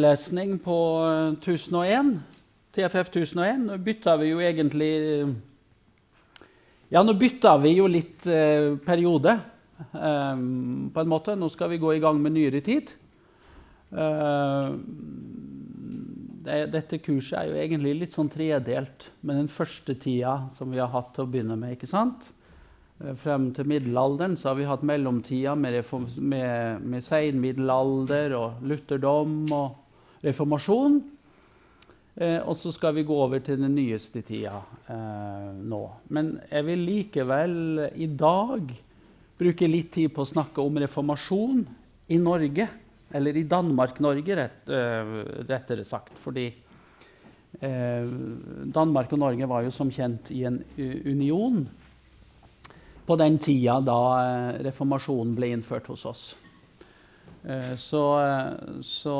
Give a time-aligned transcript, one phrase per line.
[0.00, 1.04] lesning på
[1.42, 2.20] 1001,
[2.72, 3.58] TFF 1001.
[3.66, 4.92] Nå bytta vi jo egentlig
[6.92, 9.34] Ja, nå bytta vi jo litt eh, periode,
[9.92, 10.40] eh,
[10.92, 11.36] på en måte.
[11.36, 12.92] Nå skal vi gå i gang med nyere tid.
[13.92, 14.72] Eh,
[16.48, 20.80] det, dette kurset er jo egentlig litt sånn tredelt med den første tida som vi
[20.80, 21.76] har hatt til å begynne med.
[21.76, 22.32] ikke sant?
[23.00, 25.82] Eh, frem til middelalderen så har vi hatt mellomtida med,
[26.16, 29.81] med, med seinmiddelalder og lutherdom og
[30.24, 31.00] reformasjon.
[32.14, 34.58] Eh, og så skal vi gå over til den nyeste tida
[34.92, 35.82] eh, nå.
[36.12, 38.74] Men jeg vil likevel i dag
[39.40, 41.64] bruke litt tid på å snakke om reformasjon
[42.12, 42.68] i Norge.
[43.12, 45.16] Eller i Danmark-Norge, rett, øh,
[45.48, 46.16] rettere sagt.
[46.22, 48.12] Fordi eh,
[48.72, 51.60] Danmark og Norge var jo som kjent i en union
[53.06, 56.22] på den tida da eh, reformasjonen ble innført hos oss.
[57.42, 58.02] Eh, så,
[58.82, 59.16] så,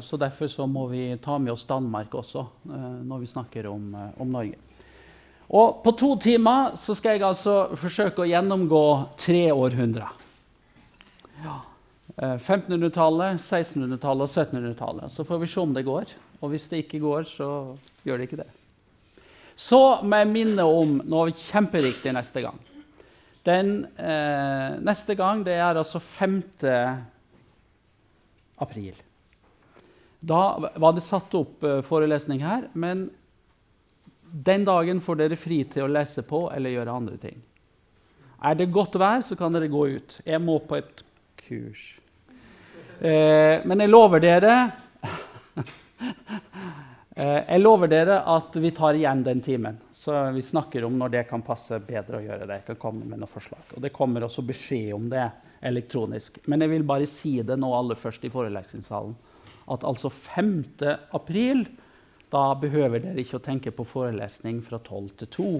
[0.00, 3.90] så, derfor så må vi ta med oss Danmark også eh, når vi snakker om,
[4.16, 4.56] om, Norge.
[5.46, 8.84] Og på to timer så skal jeg altså forsøke å gjennomgå
[9.20, 10.22] tre århundrer.
[11.44, 11.60] Ja.
[12.16, 15.12] 1500-tallet, 1600-tallet og 1700-tallet.
[15.12, 16.14] Så får vi se om det går.
[16.40, 17.48] Og hvis det ikke går, så
[18.08, 18.48] gjør det ikke det.
[19.56, 22.58] Så må jeg minne om noe kjemperiktig neste gang.
[23.46, 26.40] Den eh, neste gang det er altså 5.
[28.62, 28.96] april.
[30.20, 33.08] Da var det satt opp eh, forelesning her, men
[34.26, 37.38] den dagen får dere fri til å lese på eller gjøre andre ting.
[38.44, 40.18] Er det godt vær, så kan dere gå ut.
[40.26, 41.04] Jeg må på et
[41.46, 41.84] kurs.
[43.00, 44.56] Eh, men jeg lover dere
[47.16, 49.78] Eh, jeg lover dere at vi tar igjen den timen.
[49.92, 52.58] Så vi snakker om når det kan passe bedre å gjøre det.
[52.58, 53.70] Jeg kan komme med noen forslag.
[53.72, 55.24] Og det kommer også beskjed om det
[55.66, 56.38] elektronisk.
[56.46, 59.16] Men jeg vil bare si det nå aller først i forelesningssalen.
[59.72, 60.62] At altså 5.
[61.16, 61.66] april,
[62.32, 65.50] da behøver dere ikke å tenke på forelesning fra 12 til 2.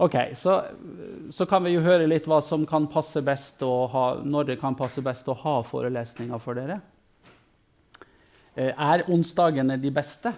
[0.00, 0.54] Ok, så,
[1.28, 4.56] så, kan vi jo høre litt hva som kan passe best å ha, når det
[4.62, 6.78] kan passe best å ha forelesninger for dere.
[8.54, 10.32] Eh, er onsdagene de beste,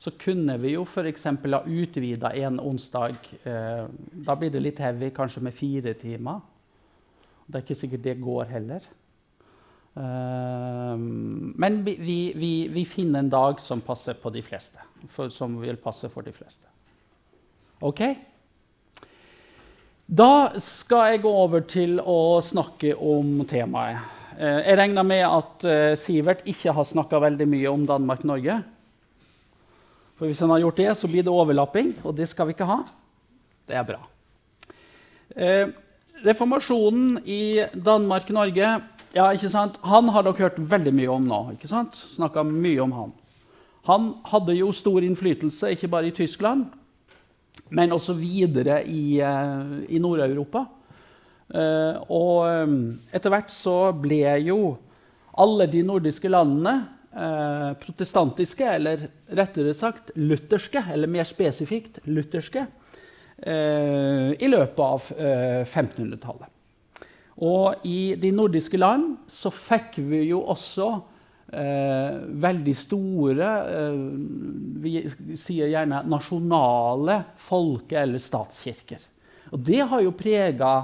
[0.00, 1.26] så kunne vi jo f.eks.
[1.28, 3.18] ha utvida en onsdag.
[3.44, 3.82] Eh,
[4.24, 6.40] da blir det litt heavy, kanskje med fire timer.
[7.44, 8.86] Det er ikke sikkert det går heller.
[10.00, 11.98] Eh, men vi,
[12.32, 14.80] vi, vi, finner en dag som passer på de fleste.
[15.12, 16.64] For, som vil passe for de fleste.
[17.84, 18.04] OK?
[20.08, 20.32] Da
[20.64, 24.00] skal jeg gå over til å snakke om temaet.
[24.40, 28.62] Eh, jeg regner med at Sivert ikke har snakka veldig mye om Danmark-Norge.
[30.20, 32.68] For Hvis han har gjort det, så blir det overlapping, og det skal vi ikke
[32.68, 32.82] ha.
[33.64, 34.02] Det er bra.
[35.32, 35.70] Eh,
[36.26, 38.74] reformasjonen i Danmark-Norge
[39.16, 39.78] ja, ikke sant?
[39.80, 41.38] Han har dere hørt veldig mye om nå.
[41.54, 41.96] ikke sant?
[42.18, 43.16] Snakka mye om han.
[43.88, 46.68] Han hadde jo stor innflytelse, ikke bare i Tyskland,
[47.72, 50.66] men også videre i, uh, i Nord-Europa.
[51.48, 54.76] Uh, og um, etter hvert så ble jo
[55.32, 56.82] alle de nordiske landene
[57.16, 62.66] uh, protestantiske, eller rettere sagt lutherske, eller mer spesifikt lutherske,
[63.38, 65.06] eh, i løpet av
[65.64, 66.50] 1500-tallet.
[67.40, 70.90] Og i de nordiske land så fikk vi jo også
[71.50, 73.46] veldig store
[74.84, 74.92] Vi
[75.34, 79.00] sier gjerne nasjonale folke- eller statskirker.
[79.50, 80.74] Og det har jo prega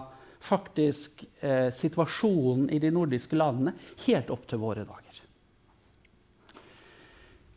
[0.46, 3.74] faktisk eh, situasjonen i de nordiske landene
[4.06, 5.05] helt opp til våre dager.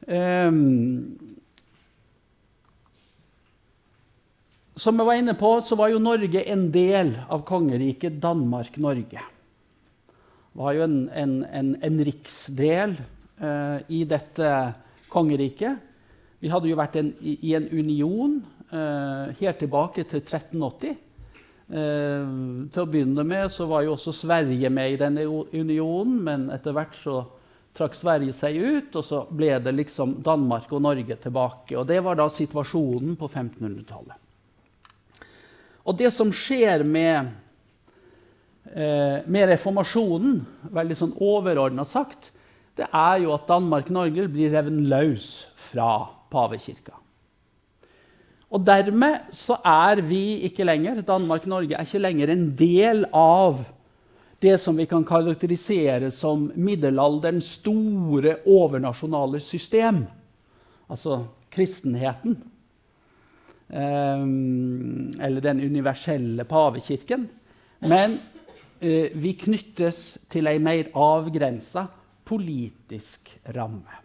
[0.09, 1.19] Um,
[4.79, 9.25] som jeg var inne på, så var jo Norge en del av kongeriket Danmark-Norge.
[10.49, 12.95] Det var jo en, en, en, en riksdel
[13.43, 14.53] uh, i dette
[15.13, 15.85] kongeriket.
[16.39, 18.39] Vi hadde jo vært i, i en union
[18.71, 20.97] uh, helt tilbake til 1380.
[21.69, 22.29] Eh,
[22.73, 25.21] til å begynne med så var jo også Sverige med i denne
[25.53, 27.19] unionen, men etter hvert så
[27.79, 31.77] trakk Sverige seg ut, og så ble det liksom Danmark og Norge tilbake.
[31.79, 34.17] Og Det var da situasjonen på 1500-tallet.
[35.87, 37.31] Og det som skjer med,
[38.75, 42.31] eh, med reformasjonen, veldig sånn overordna sagt,
[42.77, 46.93] det er jo at Danmark-Norge blir revet løs fra pavekirka.
[48.49, 53.61] Og dermed så er vi ikke lenger Danmark-Norge er ikke lenger en del av
[54.39, 60.05] det som vi kan karakterisere som middelalderens store overnasjonale system.
[60.87, 62.37] Altså kristenheten.
[63.67, 67.27] Um, eller den universelle pavekirken.
[67.79, 68.17] Men
[68.81, 71.85] uh, vi knyttes til ei mer avgrensa
[72.25, 73.99] politisk ramme.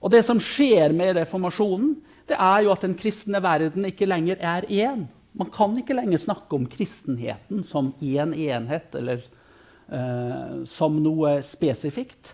[0.00, 1.96] Og Det som skjer med reformasjonen,
[2.28, 5.06] det er jo at den kristne verden ikke lenger er én.
[5.36, 9.20] Man kan ikke lenger snakke om kristenheten som én enhet eller
[9.92, 12.32] uh, som noe spesifikt.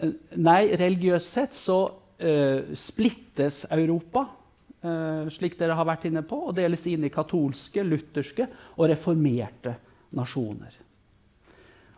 [0.00, 4.28] Uh, nei, religiøst sett så uh, splittes Europa,
[5.34, 8.44] slik dere har vært inne på, og deles inn i katolske, lutherske
[8.76, 9.72] og reformerte
[10.14, 10.76] nasjoner.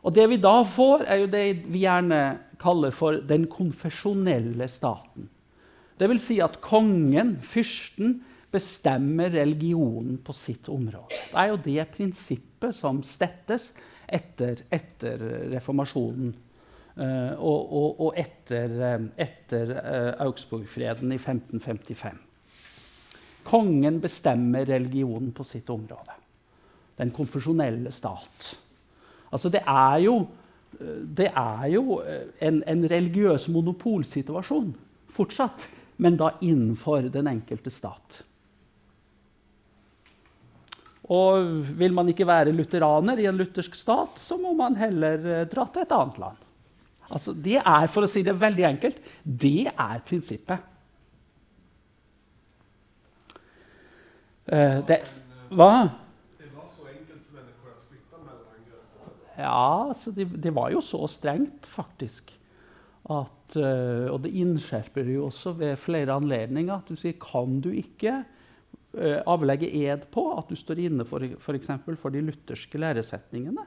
[0.06, 2.20] Og det vi da får, er jo det vi gjerne
[2.62, 5.28] kaller for den konfesjonelle staten.
[5.98, 8.20] Det vil si at kongen, fyrsten,
[8.50, 11.12] bestemmer religionen på sitt område.
[11.30, 13.72] Det er jo det prinsippet som stettes
[14.08, 15.24] etter, etter
[15.54, 16.36] reformasjonen.
[16.98, 22.16] Uh, og, og, og, etter, uh, etter uh, Augsburgfreden i 1555.
[23.46, 26.16] Kongen bestemmer religionen på sitt område.
[26.98, 28.48] Den konfesjonelle stat.
[29.30, 30.16] Altså, det er jo,
[30.80, 32.00] det er jo
[32.42, 34.72] en, en religiøs monopolsituasjon
[35.14, 35.68] fortsatt,
[36.02, 38.24] men da innenfor den enkelte stat.
[41.08, 45.46] Og vil man ikke være lutheraner i en luthersk stat, så må man heller eh,
[45.48, 46.42] dra til et annet land.
[47.08, 50.74] Altså, det er, for å si det veldig enkelt, det er prinsippet.
[54.48, 55.00] Uh, det,
[55.52, 55.70] hva?
[59.38, 62.34] Ja, altså, det, det, var jo så strengt, faktisk.
[63.08, 67.70] At, uh, og det innskjerper jo også ved flere anledninger at du sier kan du
[67.72, 68.34] ikke Eh,
[68.98, 71.58] avlegge ed på at du står inne for, for,
[72.00, 73.64] for de lutherske læresetningene,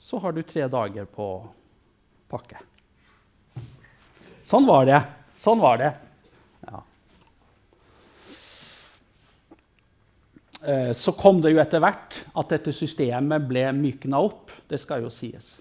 [0.00, 1.28] så har du tre dager på
[2.30, 2.60] pakke.
[4.44, 5.00] Sånn var det.
[5.38, 5.90] Sånn var det.
[6.66, 6.82] Ja.
[10.64, 14.52] Eh, så kom det jo etter hvert at dette systemet ble mykna opp.
[14.68, 15.56] Det skal jo sies.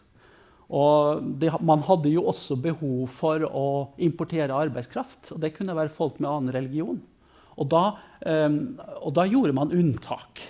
[0.74, 3.66] Og det, man hadde jo også behov for å
[4.04, 5.34] importere arbeidskraft.
[5.36, 7.02] Og det kunne være folk med annen religion.
[7.60, 7.84] Og da,
[8.26, 8.58] um,
[9.02, 10.42] og da, gjorde man unntak.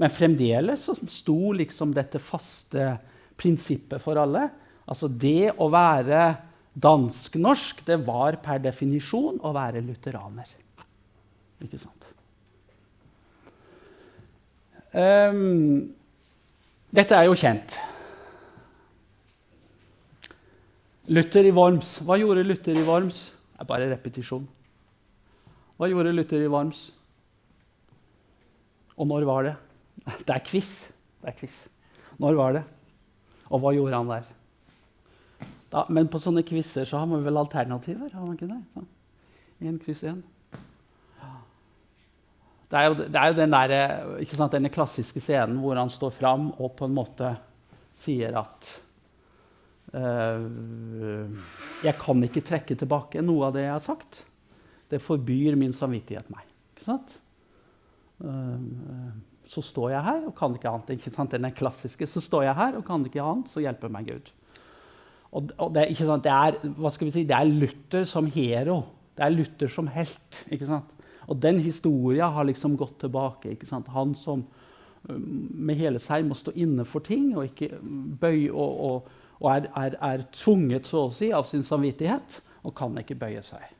[0.00, 2.94] Men fremdeles så sto liksom dette faste
[3.38, 4.48] prinsippet for alle.
[4.90, 6.24] Altså det å være
[6.74, 10.48] dansk-norsk, det var per definisjon å være lutheraner.
[11.62, 12.08] Ikke sant?
[14.94, 15.90] Um,
[16.94, 17.78] dette er jo kjent.
[21.10, 21.98] Luther i Worms.
[22.06, 23.26] Hva gjorde Luther i Worms?
[23.54, 24.46] Det er bare repetisjon.
[25.78, 26.86] Hva gjorde Luther i Worms?
[28.94, 29.54] Og når var det?
[30.26, 30.72] Det er quiz.
[31.22, 31.64] Det er quiz.
[32.22, 32.64] Når var det?
[33.50, 34.28] Og hva gjorde han der?
[35.74, 38.12] Da, men på sånne quizer så har man vel alternativer?
[38.12, 38.84] har man ikke det?
[39.64, 40.22] En kryss igjen.
[42.70, 43.72] Det er jo, det er jo den der,
[44.22, 47.32] ikke sant, denne klassiske scenen hvor han står fram og på en måte
[47.94, 48.70] sier at
[49.94, 50.46] uh,
[51.84, 54.24] Jeg kan ikke trekke tilbake noe av det jeg har sagt.
[54.90, 56.46] Det forbyr min samvittighet meg.
[56.74, 57.14] Ikke sant?
[58.24, 59.12] Eh,
[59.50, 60.94] så står jeg her og kan ikke annet.
[60.96, 61.34] Ikke sant?
[61.34, 62.08] Den er klassiske.
[62.08, 64.32] Så står jeg her og kan ikke annet, så hjelper meg Gud.
[65.34, 65.90] Og, det, det, er,
[67.10, 68.84] si, det, er, Luther som hero.
[69.16, 70.44] Det er Luther som helt.
[70.52, 70.92] ikke sant?
[71.26, 73.50] Og den historia har liksom gått tilbake.
[73.50, 73.90] ikke sant?
[73.94, 74.44] Han som
[75.08, 77.74] eh, med hele seg må stå inne for ting og ikke
[78.20, 82.76] bøye og, og, og er, er, er, tvunget så å si, av sin samvittighet og
[82.78, 83.73] kan ikke bøye seg.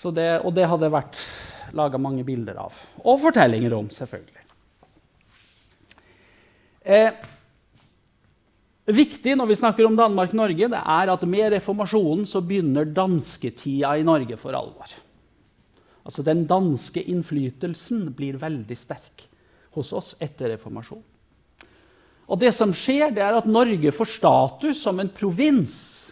[0.00, 1.18] Det, og det hadde vært
[1.76, 2.76] laga mange bilder av.
[3.04, 4.46] Og fortellinger om, selvfølgelig.
[6.80, 7.12] Eh,
[8.88, 14.06] viktig når vi snakker om Danmark-Norge, det er at med reformasjonen så begynner dansketida i
[14.06, 14.96] Norge for alvor.
[16.00, 19.28] Altså Den danske innflytelsen blir veldig sterk
[19.76, 21.04] hos oss etter reformasjonen.
[22.30, 26.09] Og det som skjer, det er at Norge får status som en provins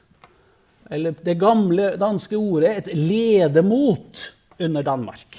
[0.91, 4.25] eller det gamle danske ordet, et ledemot
[4.59, 5.39] under Danmark.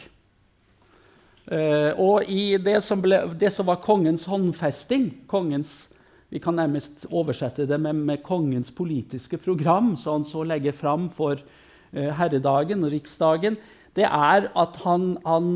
[1.50, 5.88] Uh, og i det som, ble, det som, var kongens håndfesting kongens,
[6.30, 11.08] Vi kan nærmest oversette det med, med kongens politiske program, som han så legger fram
[11.10, 13.58] for uh, herredagen og riksdagen.
[13.98, 15.50] Det er at han, han,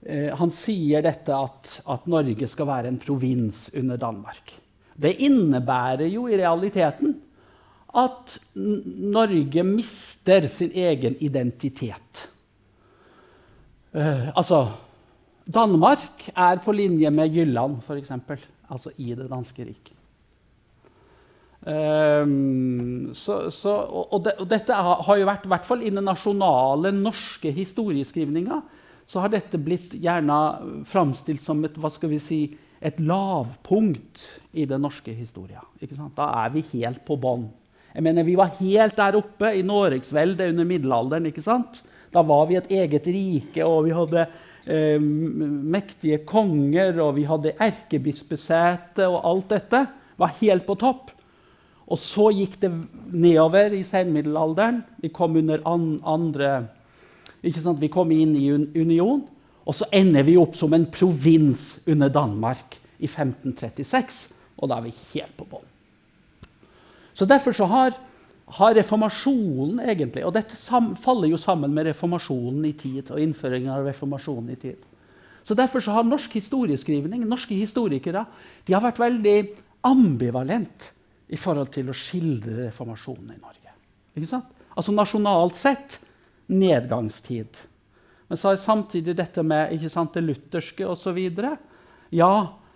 [0.00, 4.54] uh, han sier dette at, at Norge skal være en provins under Danmark.
[4.96, 7.18] Det innebærer jo i realiteten
[7.96, 12.28] at Norge mister sin egen identitet.
[13.90, 14.68] Uh, altså
[15.50, 18.12] Danmark er på linje med Jylland, f.eks.
[18.70, 19.96] Altså i det danske riket.
[21.60, 26.06] Um, så, så, og, det, og, dette har jo vært, i hvert fall i den
[26.06, 28.62] nasjonale norske historieskrivninga,
[29.10, 30.38] så har dette blitt gjerne
[30.88, 32.40] framstilt som et hva skal vi si,
[32.80, 34.22] et lavpunkt
[34.56, 35.66] i den norske historien.
[36.16, 37.50] Da er vi helt på bånn.
[37.94, 41.26] Jeg mener, Vi var helt der oppe i Norgesveldet under middelalderen.
[41.26, 41.82] ikke sant?
[42.12, 44.26] Da var vi et eget rike, og vi hadde
[44.66, 49.86] eh, mektige konger, og vi hadde erkebispesete, og alt dette
[50.18, 51.10] var helt på topp.
[51.90, 52.70] Og så gikk det
[53.10, 54.84] nedover i senmiddelalderen.
[55.02, 56.68] Vi kom under an, andre
[57.42, 57.80] ikke sant?
[57.80, 59.24] Vi kom inn i un union.
[59.66, 64.22] Og så ender vi opp som en provins under Danmark i 1536.
[64.60, 65.69] Og da er vi helt på bånn.
[67.20, 67.96] Så derfor så har,
[68.56, 73.10] har, reformasjonen egentlig Og dette sam, faller jo sammen med reformasjonen i tid.
[73.10, 74.86] og innføringen av reformasjonen i tid.
[75.44, 78.24] Så derfor så har norsk historieskrivning, norske historikere
[78.64, 79.36] de har vært veldig
[79.84, 80.92] ambivalent
[81.28, 83.74] i forhold til å skildre reformasjonen i Norge.
[84.16, 84.48] Ikke sant?
[84.72, 85.98] Altså Nasjonalt sett
[86.48, 87.60] nedgangstid.
[88.28, 91.20] Men så har samtidig dette med ikke sant, det lutherske osv.
[92.16, 92.32] Ja,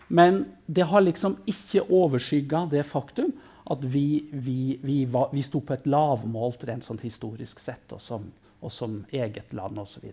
[0.08, 3.32] men det har liksom ikke overskygga det faktum
[3.64, 8.02] at vi, vi, vi, var, vi sto på et lavmålt rent sånn historisk sett, og
[8.04, 8.26] som,
[8.60, 10.10] og som eget land osv.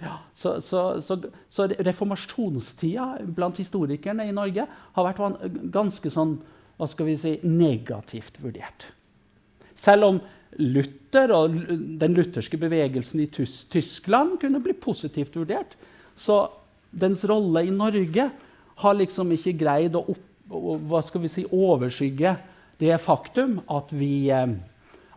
[0.00, 1.18] Ja, så, så, så,
[1.50, 6.38] så, reformasjonstida blant historikerne i Norge har vært ganske sånn,
[6.78, 8.92] hva skal vi si, negativt vurdert.
[9.78, 10.20] Selv om
[10.58, 11.56] Luther og
[12.00, 15.76] den lutherske bevegelsen i Tyskland kunne bli positivt vurdert,
[16.16, 16.46] så
[16.90, 18.30] dens rolle i Norge
[18.78, 22.32] har liksom ikke greid å opp, hva skal vi si, overskygge
[22.78, 24.46] det faktum at, vi, eh,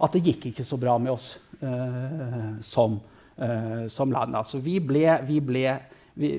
[0.02, 2.98] at det gikk ikke så bra med oss uh, som,
[3.38, 4.36] uh, som, land.
[4.36, 5.66] Altså, vi ble, vi ble
[6.18, 6.32] vi,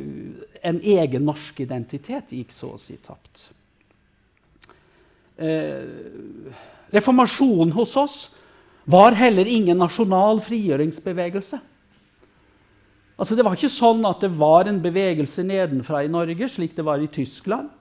[0.63, 3.49] En egen norsk identitet gikk så å si tapt.
[6.93, 8.17] Reformasjonen hos oss
[8.85, 11.59] var heller ingen nasjonal frigjøringsbevegelse.
[13.17, 16.85] Altså, det var ikke sånn at det var en bevegelse nedenfra i Norge, slik det
[16.87, 17.73] var i Tyskland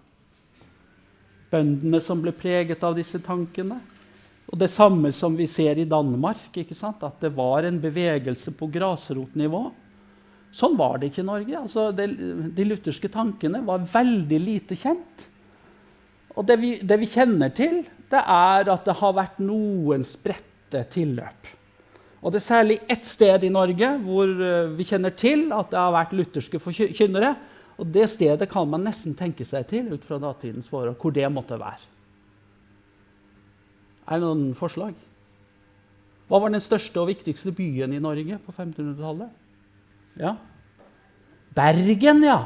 [1.51, 3.79] bøndene som ble preget av disse tankene.
[4.51, 9.63] Og det samme som vi ser i Danmark, at det var en bevegelse på grasrotnivå.
[10.51, 11.59] Sånn var det ikke i Norge.
[11.61, 12.09] Altså, det,
[12.55, 15.27] de lutherske tankene var veldig lite kjent.
[16.35, 17.81] Og det vi, det vi, kjenner til,
[18.11, 21.51] det er at det har vært noen spredte tilløp.
[22.21, 25.79] Og det er særlig ett sted i Norge hvor eh, vi kjenner til at det
[25.79, 27.33] har vært lutherske forkynnere.
[27.81, 31.25] Og det stedet kan man nesten tenke seg til ut fra datidens forhold, hvor det
[31.33, 31.81] måtte være.
[34.05, 34.93] Er det noen forslag?
[36.29, 39.31] Hva var den største og viktigste byen i Norge på 1500-tallet?
[40.21, 40.35] Ja.
[41.57, 42.37] Bergen, ja.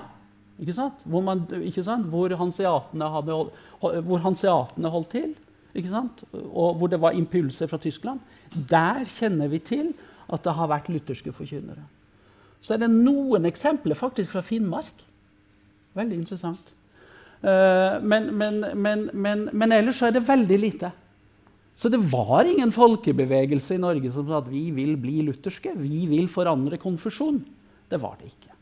[0.61, 1.01] Ikke sant?
[1.03, 2.07] Hvor, man, ikke sant?
[2.09, 5.33] hvor hanseatene, holdt, hvor hanseatene holdt til.
[5.75, 6.23] Ikke sant?
[6.31, 8.23] Og hvor det var impulser fra Tyskland.
[8.55, 9.91] Der kjenner vi til
[10.31, 11.83] at det har vært lutherske forkynnere.
[12.63, 15.03] Så er det noen eksempler faktisk fra Finnmark
[15.95, 16.71] Veldig interessant.
[17.45, 20.91] Uh, men, men, men, men, ellers er det veldig lite.
[21.75, 25.75] Så det var ingen folkebevegelse i Norge som sa at vi vil bli lutherske.
[25.77, 27.41] Vi vil forandre konfusjon.
[27.91, 28.53] Det var det ikke.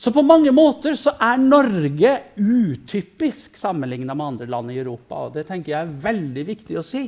[0.00, 5.26] Så på mange måter så er Norge utypisk sammenligna med andre land i Europa.
[5.26, 7.04] og Det tenker jeg er veldig viktig å si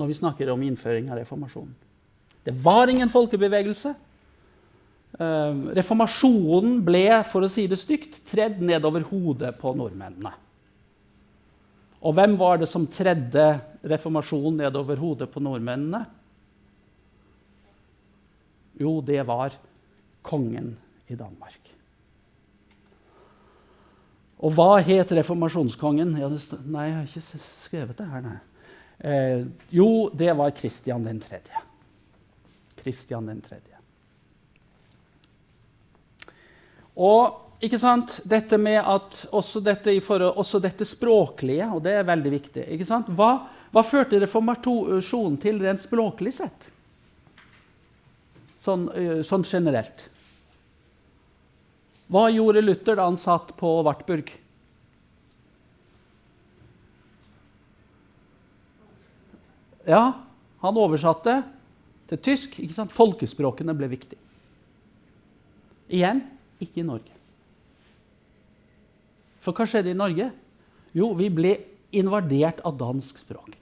[0.00, 1.74] når vi snakker om innføring av reformasjonen.
[2.48, 3.92] Det var ingen folkebevegelse.
[5.20, 10.32] Ehm, reformasjonen ble for å si det stygt, tredd nedover hodet på nordmennene.
[12.00, 13.50] Og hvem var det som tredde
[13.84, 16.06] reformasjonen nedover hodet på nordmennene?
[18.80, 19.58] Jo, det var
[20.24, 20.72] kongen
[21.12, 21.58] i Danmark.
[24.40, 26.14] Og hva het reformasjonskongen?
[26.16, 28.24] Ja, det, nei, jeg har ikke skrevet det her.
[28.24, 28.38] nei.
[29.00, 29.42] Eh,
[29.76, 31.42] jo, det var Kristian 3.
[32.80, 33.60] Kristian 3.
[37.00, 38.18] Og ikke sant?
[38.28, 42.88] Dette med at også dette, forhold, også dette språklige, og det er veldig viktig ikke
[42.88, 43.08] sant?
[43.16, 43.32] Hva,
[43.72, 46.70] hva førte reformasjonen til rent språklig sett?
[48.64, 48.88] Sånn,
[49.24, 50.04] sånn, generelt.
[52.10, 54.32] Hva gjorde Luther da han satt på Wartburg?
[59.88, 60.02] Ja,
[60.60, 61.38] han oversatte
[62.10, 62.58] til tysk.
[62.60, 62.92] ikke sant?
[62.92, 64.18] Folkespråkene ble viktig.
[65.90, 66.20] Igjen
[66.60, 67.16] ikke i Norge.
[69.40, 70.28] For hva skjedde i Norge?
[70.96, 71.54] Jo, vi ble
[71.96, 73.56] invadert av dansk språk.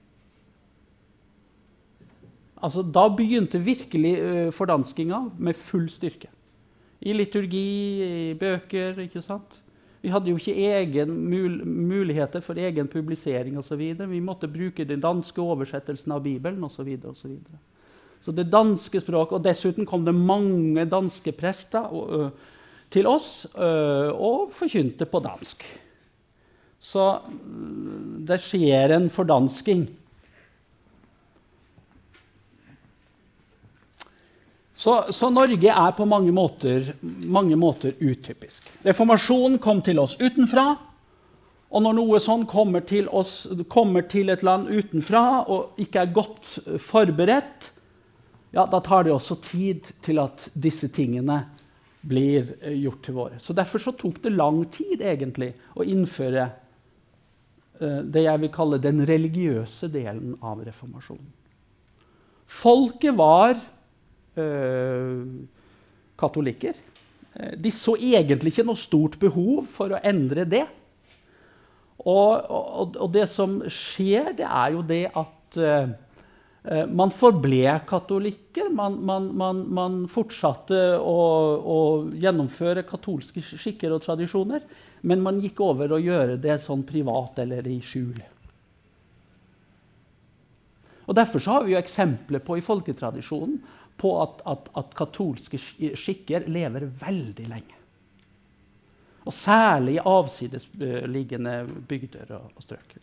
[2.58, 6.30] Altså, da begynte virkelig uh, fordanskinga med full styrke.
[6.98, 7.68] I liturgi,
[8.02, 8.98] i bøker.
[9.04, 9.60] ikke sant?
[10.02, 13.82] Vi hadde jo ikke egen mul muligheter for egen publisering osv.
[13.98, 16.90] Vi måtte bruke den danske oversettelsen av Bibelen osv.
[17.02, 17.58] Så, så,
[18.24, 21.86] så det danske språket, og dessuten kom det mange danske prester.
[21.86, 22.56] og uh,
[22.92, 25.64] til oss øh, og forkynte på dansk.
[26.78, 29.86] Så mm, det skjer en fordansking.
[34.78, 36.92] Så, så, Norge er på mange måter,
[37.26, 38.68] mange måter utypisk.
[38.86, 40.68] Reformasjonen kom til oss utenfra.
[41.68, 46.14] Og når noe sånn kommer til, oss, kommer til et land utenfra og ikke er
[46.14, 47.72] godt forberedt,
[48.54, 51.42] ja, da tar det også tid til at disse tingene
[52.08, 53.40] blir eh, gjort til våre.
[53.42, 56.48] Så Derfor så tok det lang tid egentlig å innføre
[57.80, 61.28] uh, det jeg vil kalle den religiøse delen av reformasjonen.
[62.48, 65.22] Folket var uh,
[66.18, 66.78] katolikker.
[67.60, 70.64] De så egentlig ikke noe stort behov for å endre det.
[71.98, 75.92] Og, og, og det som skjer, det er jo det at uh,
[76.68, 78.68] man forble katolikker.
[78.74, 81.20] Man, man, man, man fortsatte å,
[81.58, 81.78] å,
[82.12, 84.66] gjennomføre katolske skikker og tradisjoner.
[85.08, 88.18] Men man gikk over å gjøre det sånn privat eller i skjul.
[91.08, 93.56] Og Derfor har vi jo eksempler på i folketradisjonen
[93.98, 97.77] på at, at, at katolske skikker lever veldig lenge.
[99.28, 101.54] Og særlig i avsidesliggende
[101.88, 102.94] bygder og, og strøk.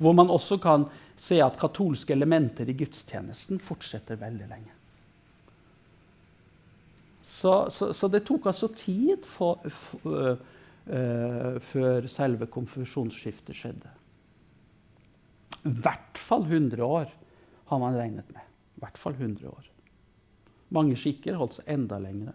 [0.00, 0.86] Hvor man også kan
[1.20, 4.72] se at katolske elementer i gudstjenesten fortsetter veldig lenge.
[7.30, 10.40] Så, så, så det tok altså tid for, for,
[10.88, 13.92] uh, før selve konfesjonsskiftet skjedde.
[15.60, 17.12] I hvert fall 100 år
[17.70, 18.48] har man regnet med.
[18.76, 19.68] I hvert fall 100 år.
[20.74, 22.34] Mange skikker holdt seg enda lengre.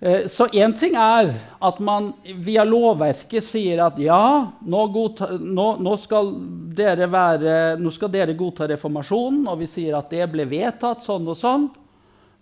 [0.00, 5.66] Eh, så én ting er at man via lovverket sier at ja, nå, godta, nå,
[5.82, 6.30] nå, skal
[6.78, 11.38] være, nå, skal dere godta reformasjonen, og vi sier at det ble vedtatt sånn og
[11.38, 11.66] sånn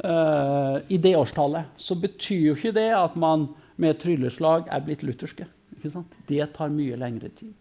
[0.04, 1.72] uh, i det årstallet.
[1.80, 3.48] Så betyr jo ikke det at man
[3.80, 5.48] med trylleslag er blitt lutherske.
[6.28, 7.56] Det tar mye lengre tid.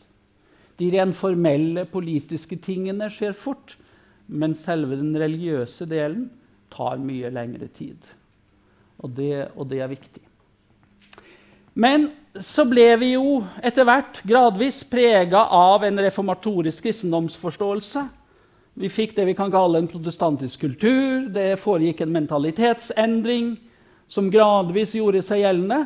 [0.76, 3.78] De rent formelle politiske tingene skjer fort,
[4.28, 6.28] men selve den religiøse delen
[6.74, 8.00] tar mye lengre tid.
[9.06, 10.24] Og det, og det er viktig.
[11.76, 12.08] Men
[12.42, 18.06] så ble vi jo etter hvert gradvis prega av en reformatorisk kristendomsforståelse.
[18.76, 21.30] Vi fikk det vi kan kalle en protestantisk kultur.
[21.32, 23.54] Det foregikk en mentalitetsendring
[24.08, 25.86] som gradvis gjorde seg gjeldende.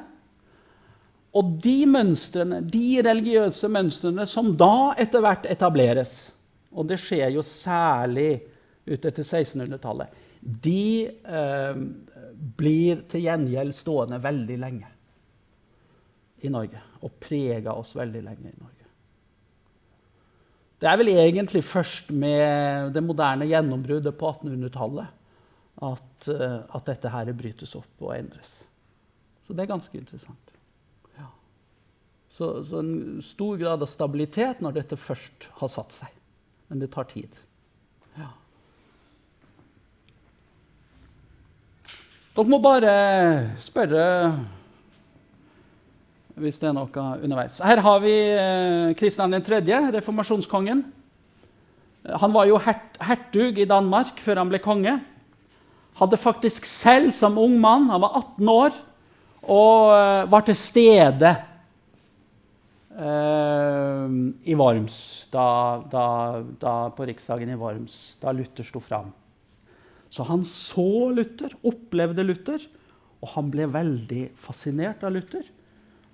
[1.37, 6.31] Og de mønstrene, de religiøse mønstrene som da etter hvert etableres,
[6.73, 8.39] og det skjer jo særlig
[8.89, 10.09] ut etter 1600-tallet,
[10.41, 11.81] de eh,
[12.39, 14.89] blir til gjengjeld stående veldig lenge
[16.45, 16.81] i Norge.
[17.03, 18.75] Og preger oss veldig lenge i Norge.
[20.79, 25.09] Det er vel egentlig først med det moderne gjennombruddet på 1800-tallet
[25.83, 28.53] at, uh, at, dette her brytes opp og endres.
[29.43, 30.53] Så det er ganske interessant.
[31.17, 31.27] Ja.
[32.31, 36.15] Så, så, en stor grad av stabilitet når dette først har satt seg.
[36.71, 37.35] Men det tar tid.
[42.39, 42.91] Dere må bare
[43.59, 44.03] spørre
[46.39, 47.57] hvis det er noe underveis.
[47.59, 48.13] Her har vi
[48.95, 49.57] Kristian eh, 3.,
[49.97, 50.85] reformasjonskongen.
[52.23, 54.95] Han var jo hert, hertug i Danmark før han ble konge.
[55.99, 58.79] Hadde faktisk selv som ung mann, han var 18 år,
[59.43, 61.35] og uh, var til stede
[62.95, 65.47] eh, i Worms da,
[65.91, 66.05] da,
[66.63, 69.11] da, på riksdagen i Worms, da Luther sto fram.
[70.09, 72.63] Så han så Luther, opplevde Luther,
[73.19, 75.45] og han ble veldig fascinert av Luther.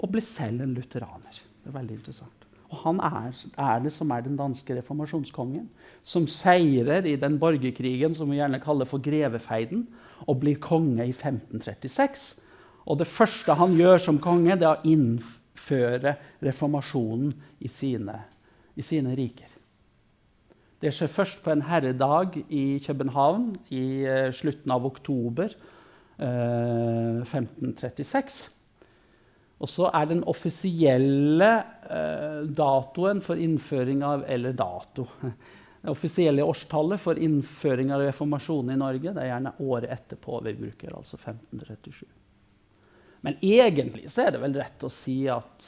[0.02, 1.38] Og ble selv en lutheraner.
[1.64, 2.46] Det er veldig interessant.
[2.74, 3.30] Og han er,
[3.62, 5.68] er, det som er den danske reformasjonskongen,
[6.04, 9.86] som seirer i den borgerkrigen som vi gjerne kaller for grevefeiden,
[10.26, 12.26] og blir konge i 1536.
[12.86, 17.32] Og det første han gjør som konge, det er å innføre reformasjonen
[17.64, 18.18] i sine,
[18.76, 19.54] i sine riker.
[20.86, 25.50] Det skjer først på en herredag i København i uh, slutten av oktober
[26.22, 28.36] eh, 1536.
[29.56, 31.52] Og så er den offisielle
[31.90, 35.08] eh, datoen for innføring av Eller dato.
[35.82, 40.56] Det offisielle årstallet for innføring av reformasjonen i Norge det er gjerne året etterpå vi
[40.58, 42.06] bruker, altså 1537.
[43.26, 45.68] Men egentlig så er det vel rett å si at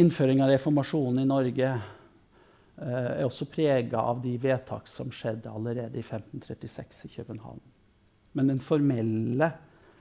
[0.00, 1.99] innføring av reformasjonen i Norge Eh,
[2.80, 7.60] er også prega av de vedtak som skjedde allerede i 1536 i København.
[8.32, 9.50] Men det formelle,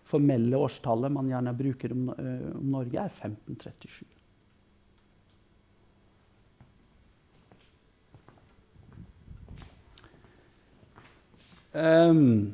[0.07, 4.05] formelle, årstallet man gjerne bruker om, uh, om Norge, er 1537.
[11.69, 12.53] Um, ehm,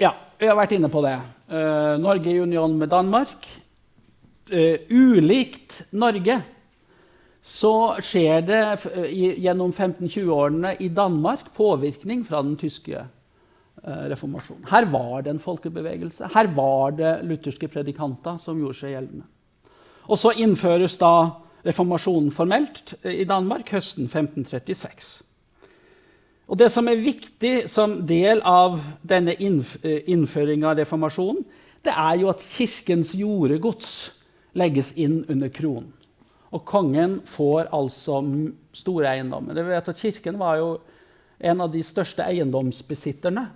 [0.00, 1.18] ja, vi har vært inne på det.
[1.48, 3.48] Uh, Norge i union med Danmark.
[4.52, 6.42] Uh, ulikt Norge
[7.44, 8.60] så skjer det
[9.12, 14.64] gjennom 15-20-årene i Danmark påvirkning fra den tyske eh, reformasjonen.
[14.70, 16.30] Her var det en folkebevegelse.
[16.32, 19.26] Her var det lutherske predikanter som gjorde seg gjeldende.
[20.08, 21.10] Og så innføres da
[21.68, 25.10] reformasjonen formelt eh, i Danmark høsten 1536.
[26.48, 31.44] Og Det som er viktig som del av denne innf innføringa av reformasjonen,
[31.84, 33.92] det er jo at kirkens jordegods
[34.56, 35.92] legges inn under kronen.
[36.54, 38.20] Og kongen får altså
[38.76, 39.56] store eiendommer.
[39.56, 40.68] Dere vet at Kirken var jo
[41.44, 43.48] en av de største eiendomsbesitterne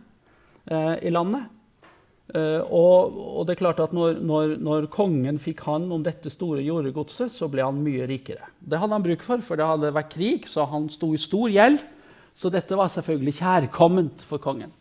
[0.67, 1.47] eh, i landet.
[2.35, 6.33] Eh, og, og det er klart at når, når, når kongen fikk hånd om dette
[6.33, 8.51] store jordegodset, så ble han mye rikere.
[8.59, 11.49] Det hadde han bruk for, for det hadde vært krig, så han sto i stor
[11.55, 11.81] gjeld.
[12.39, 14.75] Så dette var selvfølgelig kjærkomment for kongen.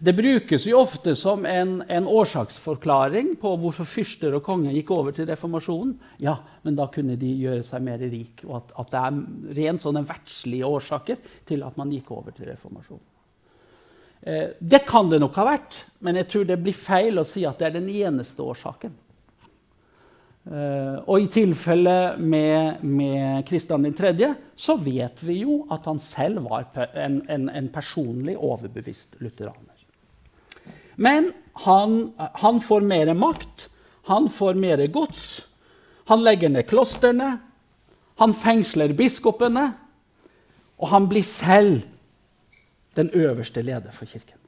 [0.00, 5.14] Det brukes jo ofte som en, en årsaksforklaring på hvorfor fyrster og konger gikk over
[5.16, 5.96] til reformasjonen.
[6.22, 9.84] Ja, men da kunne de gjøre seg mer rik, og at, at det er rent
[9.84, 13.06] sånne verdslige årsaker til at man gikk over til reformasjonen.
[14.22, 17.44] Eh, det kan det nok ha vært, men jeg tror det blir feil å si
[17.48, 18.94] at det er den eneste årsaken.
[20.48, 24.14] Eh, og i tilfelle med, med Kristian 3.,
[24.56, 29.67] så vet vi jo at han selv var en, en, en personlig overbevist lutheraner.
[30.98, 31.32] Men
[31.64, 33.68] han, han får mer makt,
[34.10, 35.46] han får mer gods.
[36.10, 37.36] Han legger ned klostrene,
[38.18, 39.68] han fengsler biskopene,
[40.78, 41.84] og han blir selv
[42.98, 44.38] den øverste leder for kirken.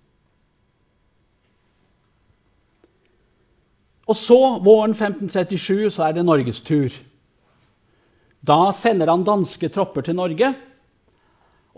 [4.10, 6.90] Og så, våren 1537, så er det Norges tur.
[8.42, 10.50] Da sender han danske tropper til Norge.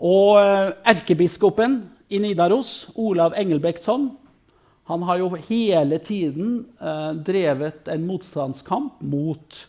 [0.01, 1.77] Og eh, erkebiskopen
[2.09, 4.09] i Nidaros, Olav Engelbrektsson,
[4.89, 9.59] han har jo hele tiden eh, drevet en motstandskamp mot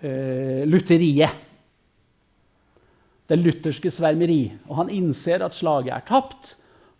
[0.00, 1.32] eh, lutheriet.
[3.24, 4.52] Det lutherske svermeri.
[4.68, 6.54] Og han innser at slaget er tapt.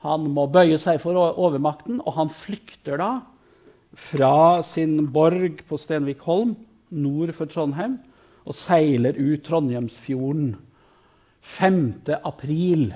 [0.04, 3.10] Han må bøye seg for overmakten, og han flykter da
[3.94, 6.56] fra sin borg på Stenvikholm
[6.94, 7.98] nord for Trondheim
[8.44, 10.54] og seiler ut Trondheimsfjorden
[11.44, 11.78] 5.
[12.24, 12.88] april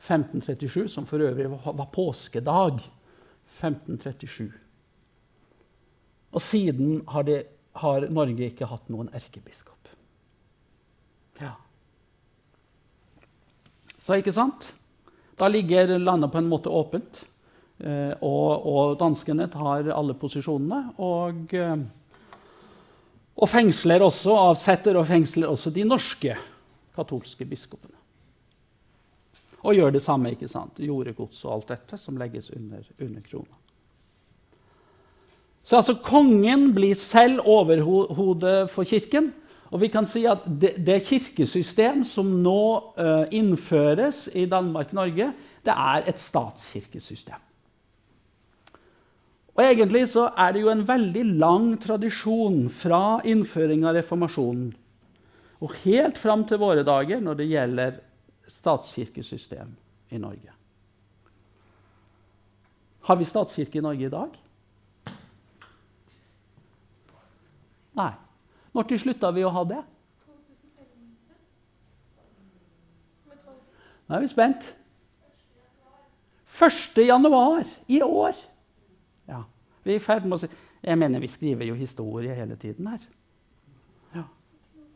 [0.00, 2.80] 1537, som for øvrig var påskedag
[3.60, 4.50] 1537.
[6.30, 7.40] Og siden har, det,
[7.82, 9.90] har Norge ikke hatt noen erkebiskop.
[11.40, 11.54] Ja.
[14.00, 14.70] Så ikke sant?
[15.40, 17.22] Da ligger landet på en måte åpent.
[17.80, 20.80] Eh, og, og danskene tar alle posisjonene.
[21.00, 21.76] Og, eh,
[23.40, 26.36] og fengsler også, avsetter og fengsler også de norske
[26.96, 27.99] katolske biskopene.
[29.60, 30.78] Og gjør det samme, ikke sant?
[30.80, 33.58] jordegods og alt dette som legges under, under krona.
[35.60, 39.28] Så altså kongen blir selv overhodet for kirken.
[39.70, 42.62] Og vi kan si at det, det kirkesystem som nå
[42.96, 47.38] uh, innføres i Danmark-Norge, det er et statskirkesystem.
[49.54, 54.70] Og egentlig så er det jo en veldig lang tradisjon fra innføring av reformasjonen
[55.60, 57.98] og helt fram til våre dager når det gjelder
[58.50, 59.76] statskirkesystem
[60.10, 60.52] i Norge.
[63.06, 64.34] Har vi statskirke i Norge i dag?
[67.98, 68.12] Nei.
[68.74, 69.80] Når slutta vi å ha det?
[74.06, 74.72] Nå er vi spent.
[76.50, 76.98] 1.
[77.06, 78.34] januar i år.
[79.30, 79.44] Ja,
[79.84, 82.86] vi er i ferd med å si Jeg mener, vi skriver jo historie hele tiden
[82.88, 83.02] her.
[84.16, 84.22] Ja.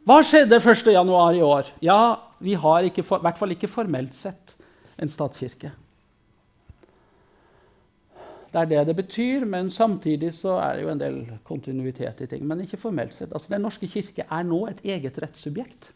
[0.08, 0.86] Hva skjedde 1.
[0.94, 1.68] januar i år?
[1.84, 4.56] Ja, vi har ikke, i hvert fall ikke formelt sett
[4.98, 5.72] en statskirke.
[8.54, 12.26] Det er det det betyr, men samtidig så er det jo en del kontinuitet i
[12.30, 12.44] ting.
[12.46, 13.32] Men ikke formelt sett.
[13.32, 15.90] Altså, Den norske kirke er nå et eget rettssubjekt.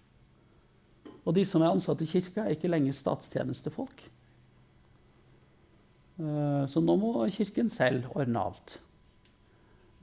[1.24, 4.02] Og de som er ansatt i kirka, er ikke lenger statstjenestefolk.
[6.18, 8.80] Eh, Så nå må Kirken selv ordne alt.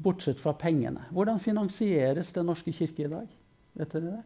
[0.02, 1.06] Bortsett fra pengene.
[1.12, 3.28] Hvordan finansieres Den norske kirke i dag?
[3.74, 4.24] Vet dere det?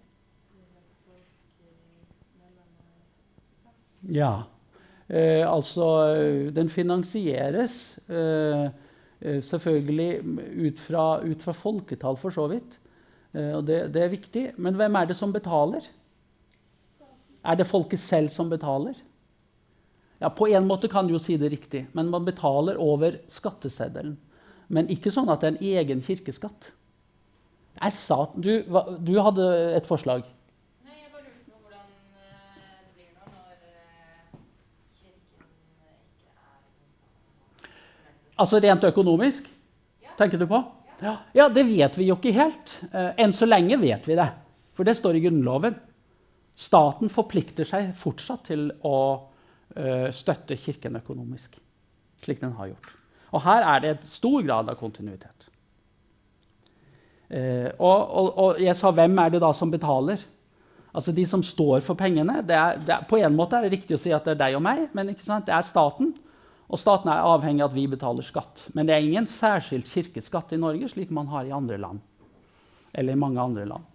[4.08, 4.44] Ja.
[5.10, 5.88] Eh, altså,
[6.56, 8.70] den finansieres eh,
[9.22, 10.12] eh, selvfølgelig
[10.70, 12.80] ut fra, ut fra folketall, for så vidt.
[13.34, 14.46] Eh, og det, det er viktig.
[14.58, 15.84] Men hvem er det som betaler?
[17.44, 18.96] Er det folket selv som betaler?
[20.20, 24.18] Ja, På en måte kan du jo si det riktig, men man betaler over skatteseddelen.
[24.68, 26.74] Men ikke sånn at det er en egen kirkeskatt.
[28.36, 28.52] Du,
[29.00, 29.46] du hadde
[29.78, 30.26] et forslag.
[30.84, 31.88] Nei, jeg bare lurte på hvordan
[32.20, 32.44] eh,
[32.84, 34.36] det blir nå når eh,
[35.00, 35.48] kirken
[35.80, 37.72] eh, ikke er i stand.
[38.40, 39.48] Altså rent økonomisk,
[40.20, 40.62] tenker du på?
[41.04, 41.48] Ja.
[41.52, 42.76] Det vet vi jo ikke helt.
[42.92, 44.30] Eh, enn så lenge vet vi det.
[44.76, 45.76] For det står i Grunnloven.
[46.60, 48.98] Staten forplikter seg fortsatt til å
[49.76, 51.56] eh, støtte Kirken økonomisk,
[52.20, 52.90] slik den har gjort.
[53.32, 55.48] Og her er det et stor grad av kontinuitet.
[57.30, 60.24] Eh, og, og, og, jeg sa hvem er det da som betaler?
[60.90, 62.42] Altså De som står for pengene.
[62.44, 64.42] Det er, det er, på en måte er det riktig å si at det er
[64.42, 66.16] deg og meg, men det er staten.
[66.70, 68.68] Og staten er avhengig av at vi betaler skatt.
[68.78, 72.04] Men det er ingen særskilt kirkeskatt i Norge, slik man har i andre land.
[72.94, 73.88] Eller i mange andre land.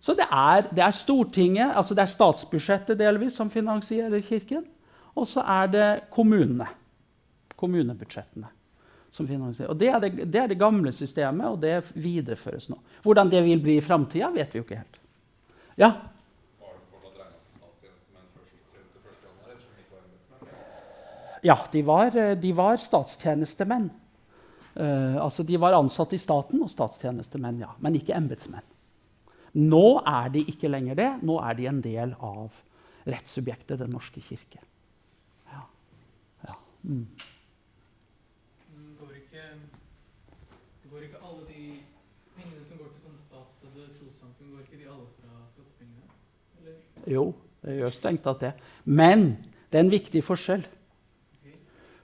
[0.00, 4.64] Så det er, det er Stortinget, altså det er statsbudsjettet delvis, som finansierer Kirken.
[5.16, 6.68] Og så er det kommunene.
[7.56, 8.56] Kommunebudsjettene.
[9.10, 9.72] som finansierer.
[9.72, 12.76] Og det er det, det er det, gamle systemet, og det videreføres nå.
[13.02, 15.00] Hvordan det vil bli i framtida, vet vi jo ikke helt.
[15.80, 15.88] Ja?
[21.42, 23.90] Ja, de var, eh, de var statstjenestemenn.
[24.70, 28.66] Uh, altså De var ansatt i staten og statstjenestemenn, ja, men ikke embetsmenn.
[29.58, 31.08] Nå er de ikke lenger det.
[31.26, 32.54] Nå er de en del av
[33.10, 34.62] rettssubjektet Den norske kirke.
[35.50, 35.64] Ja.
[36.46, 36.54] ja.
[36.84, 37.08] Mm.
[39.00, 39.44] Går, ikke,
[40.92, 41.66] går ikke alle de
[42.36, 46.18] pengene som går til sånn statsstøtte trossamfunn, går ikke de alle fra skattepengene?
[46.60, 46.82] Eller?
[47.10, 47.30] Jo,
[47.66, 48.54] det gjør strengt tatt det.
[48.84, 49.32] Men
[49.66, 50.62] det er en viktig forskjell.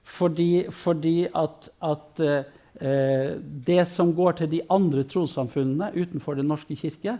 [0.06, 6.76] Fordi, fordi at, at eh, det som går til de andre trossamfunnene utenfor Den norske
[6.78, 7.16] kirke,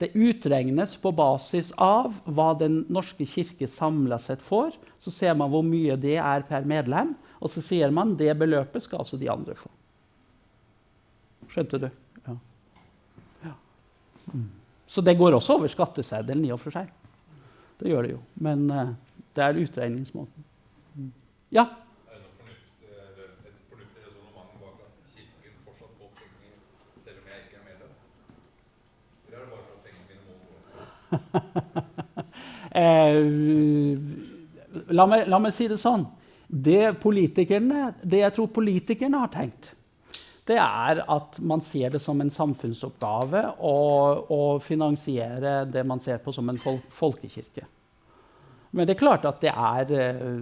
[0.00, 4.72] det utregnes på basis av hva Den norske kirke samla sett får.
[4.98, 8.86] Så ser man hvor mye det er per medlem, og så sier man det beløpet
[8.86, 9.68] skal altså de andre få.
[11.50, 11.88] Skjønte du?
[12.26, 12.36] Ja.
[13.44, 13.52] ja.
[14.32, 14.48] Mm.
[14.90, 16.88] Så det går også over skatteseddelen i og for seg.
[17.80, 18.20] Det gjør det jo.
[18.40, 18.92] Men uh,
[19.36, 20.48] det er utregningsmåten.
[20.96, 21.12] Mm.
[21.54, 21.68] Ja?
[34.88, 36.06] la, meg, la, meg, si det sånn.
[36.46, 39.72] Det, det jeg tror politikerne har tenkt,
[40.50, 43.74] det er at man ser det som en samfunnsoppgave å,
[44.26, 47.66] å finansiere det man ser på som en fol folkekirke.
[48.74, 50.40] Men det er klart at det er eh,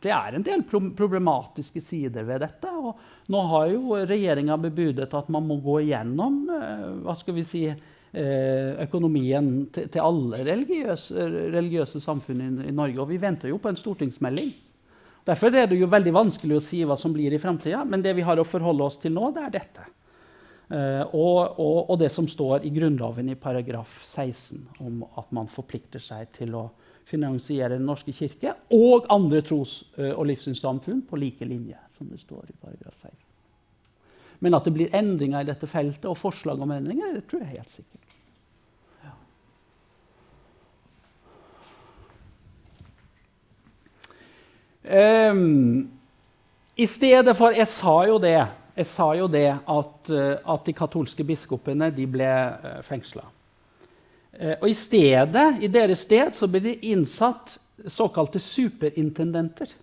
[0.00, 2.70] det er en del problematiske sider ved dette.
[2.70, 7.44] og Nå har jo regjeringa bebudet at man må gå igjennom eh, hva skal vi
[7.46, 12.98] si, Eh, økonomien til, til alle religiøse, religiøse samfunn i, i, Norge.
[12.98, 14.50] Og vi venter jo på en stortingsmelding.
[15.28, 17.84] Derfor er det jo veldig vanskelig å si hva som blir i framtida.
[17.86, 19.86] Men det vi har å forholde oss til nå, det er dette.
[20.70, 25.48] Uh, og, og, og, det som står i Grunnloven i paragraf 16 om at man
[25.50, 26.68] forplikter seg til å
[27.10, 31.78] finansiere Den norske kirke og andre tros- uh, og livssynssamfunn på like linje.
[31.98, 33.18] som det står i paragraf 16.
[34.38, 37.58] Men at det blir endringer i dette feltet, og forslag om endringer, det tror jeg
[37.58, 37.99] helt sikkert.
[44.90, 45.90] Um,
[46.74, 48.40] I stedet for Jeg sa jo det,
[48.88, 53.22] sa jo det at, uh, at de katolske biskopene de ble eh, fengsla.
[54.32, 57.58] Eh, og i stedet, i deres sted så ble de innsatt
[57.90, 59.74] såkalte superintendenter.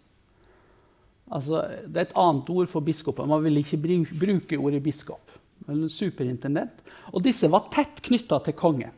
[1.27, 3.27] Altså, det er et annet ord for biskoper.
[3.29, 3.79] Man vil ikke
[4.17, 5.35] bruke ordet biskop.
[5.67, 6.81] Men superintendent.
[7.11, 8.93] Og disse var tett knytta til kongen.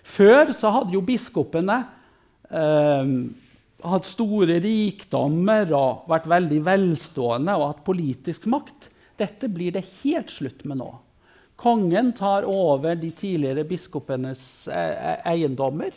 [0.00, 1.82] Før så hadde jo biskopene
[2.48, 3.14] eh,
[3.84, 8.90] hatt store rikdommer og vært veldig velstående og hatt politisk makt.
[9.20, 10.90] Dette blir det helt slutt med nå.
[11.60, 15.92] Kongen tar over de tidligere biskopenes eh, e-, eiendommer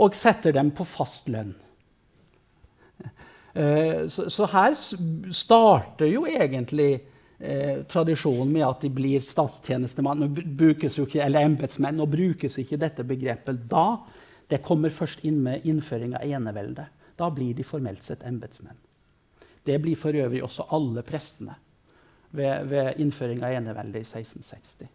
[0.00, 1.52] og setter dem på fast lønn.
[3.54, 4.74] Eh, så, her
[5.34, 6.92] starter jo egentlig
[7.38, 11.98] eh, tradisjonen med at de blir statstjenestemann eller embetsmenn.
[11.98, 14.00] Nå brukes ikke dette begrepet da.
[14.50, 16.88] Det kommer først inn med innføring av enevelde.
[17.20, 18.78] Da blir de formelt sett embetsmenn.
[19.64, 21.52] Det blir for øvrig også alle prestene
[22.30, 24.88] ved, ved innføring av eneveldet i 1660.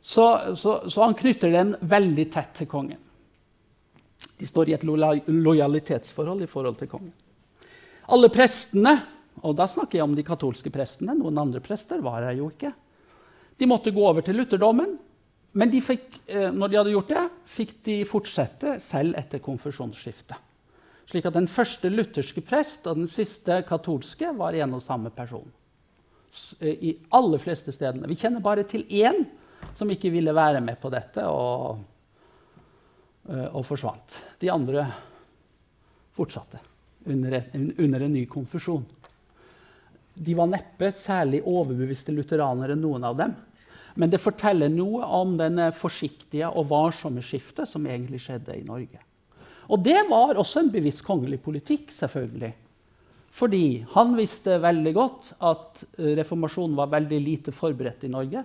[0.00, 3.00] Så, så, så, han knytter den veldig tett til kongen.
[4.38, 7.12] De står i et lojalitetsforhold i forhold til kongen.
[8.14, 8.94] Alle prestene,
[9.42, 12.70] og da snakker jeg om de katolske prestene, noen andre prester var her jo ikke,
[13.58, 14.94] de måtte gå over til lutherdommen.
[15.58, 20.47] Men de fikk, eh, når de hadde gjort det, fikk de fortsette selv etter konfesjonsskiftet.
[21.08, 25.46] Slik at den første lutherske prest og den siste katolske var en og samme person.
[26.60, 28.08] Eh, I aller fleste stedene.
[28.10, 29.24] Vi kjenner bare til én
[29.78, 31.80] som ikke ville være med på dette, og,
[33.28, 34.20] eh, og forsvant.
[34.40, 34.84] De andre
[36.12, 36.60] fortsatte
[37.06, 37.42] under,
[37.78, 38.86] under en ny konfusjon.
[40.18, 43.36] de var neppe særlig overbeviste lutheranere, noen av dem.
[43.94, 48.98] Men det forteller noe om denne forsiktige og varsomme skiftet som egentlig skjedde i Norge.
[49.68, 52.54] Og det var også en bevisst kongelig politikk, selvfølgelig.
[53.38, 58.44] Fordi han visste veldig godt at eh, reformasjonen var veldig lite forberedt i Norge.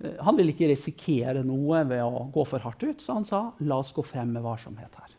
[0.00, 3.46] Eh, Han ville ikke risikere noe ved å gå for hardt ut, så han sa
[3.64, 5.16] la oss gå frem med varsomhet her.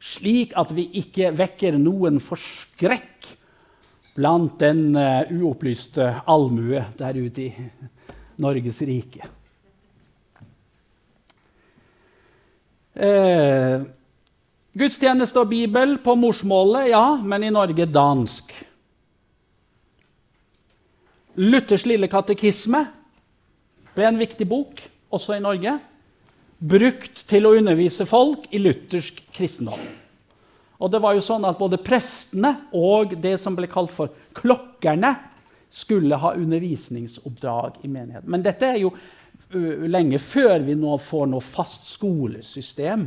[0.00, 3.34] Slik at vi ikke vekker noen forskrekk
[4.16, 7.68] blant den eh, uopplyste allmue der ute i
[8.40, 9.26] Norges rike.
[12.94, 13.82] Eh,
[14.76, 18.52] gudstjeneste og Bibel på morsmålet, ja, men i Norge dansk.
[21.40, 22.84] Luthers lille katekisme
[23.94, 25.78] ble en viktig bok, også i Norge.
[26.60, 29.80] Brukt til å undervise folk i luthersk kristendom.
[30.80, 35.16] Og det var jo sånn at Både prestene og det som ble kalt for klokkerne,
[35.70, 38.26] skulle ha undervisningsoppdrag i menigheten.
[38.26, 38.90] Men dette er jo
[39.86, 43.04] lenge før vi nå får noe fast skolesystem.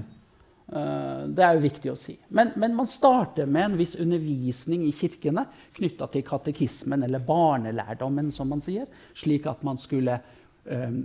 [0.74, 2.16] Uh, det er jo viktig å si.
[2.34, 5.46] Men, men, man starter med en viss undervisning i kirkene
[5.78, 10.18] knytta til katekismen, eller barnelærdommen, som man sier, slik at man skulle,
[10.66, 10.96] uh,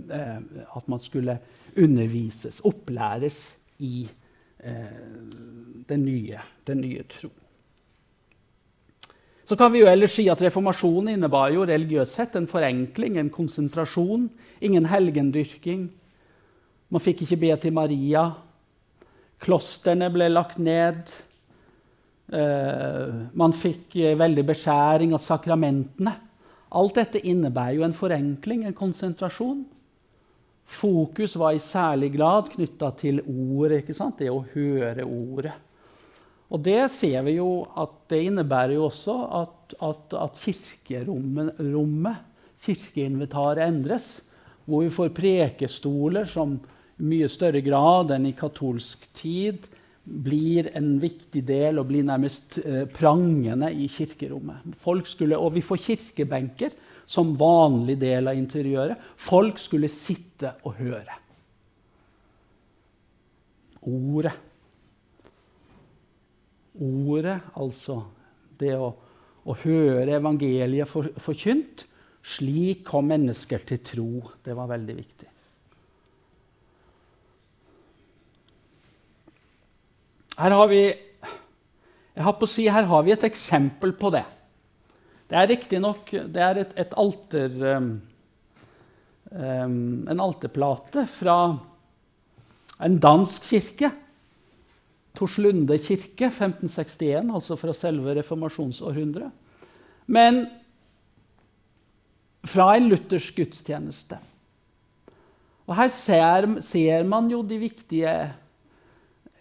[0.73, 1.37] at man skulle
[1.77, 3.43] undervises, opplæres
[3.85, 4.07] i
[4.59, 6.41] den nye,
[6.75, 7.29] nye tro.
[9.47, 13.31] Så kan vi jo ellers si at Reformasjonen innebar jo religiøst sett en forenkling, en
[13.33, 14.27] konsentrasjon.
[14.61, 15.87] Ingen helgendyrking.
[16.91, 18.27] Man fikk ikke be til Maria.
[19.39, 21.11] Klostrene ble lagt ned.
[22.29, 26.15] Uh, man fikk uh, veldig beskjæring av sakramentene.
[26.77, 29.63] Alt dette innebærer jo en forenkling, en konsentrasjon.
[30.69, 33.87] Fokus var i særlig grad knytta til ordet,
[34.19, 35.55] det å høre ordet.
[36.49, 42.21] Og det ser vi jo at det innebærer jo også at, at, at kirkerommet,
[42.65, 44.19] kirkeinventaret, endres.
[44.69, 46.59] Hvor vi får prekestoler som
[46.99, 49.67] mye større grad enn i katolsk tid
[50.03, 54.75] blir en viktig del og blir nærmest eh, prangende i kirkerommet.
[55.07, 56.75] Skulle, og vi får kirkebenker
[57.09, 58.99] som vanlig del av interiøret.
[59.17, 61.17] Folk skulle sitte og høre.
[63.89, 64.35] Ordet
[66.79, 68.01] ordet, altså
[68.59, 68.89] det å,
[69.43, 71.85] å høre evangeliet for, forkynt.
[72.29, 74.09] Slik kom mennesker til tro.
[74.43, 75.29] Det var veldig viktig.
[80.39, 80.83] Her har vi
[82.15, 84.25] jeg har på å si, her har vi et eksempel på det.
[85.29, 87.89] Det er riktignok et, et alter, um,
[89.31, 89.77] um,
[90.09, 91.37] en alterplate fra
[92.83, 93.91] en dansk kirke
[95.17, 99.31] Torslunde kirke, 1561, altså fra selve reformasjonsårhundret.
[100.07, 100.45] Men
[102.47, 104.19] fra en luthersk gudstjeneste.
[105.67, 108.13] Og her ser, ser man jo de viktige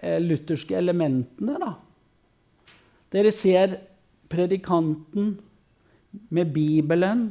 [0.02, 1.58] lutherske elementene.
[1.58, 1.72] Da.
[3.12, 3.78] Dere ser
[4.28, 5.38] predikanten
[6.28, 7.30] med Bibelen,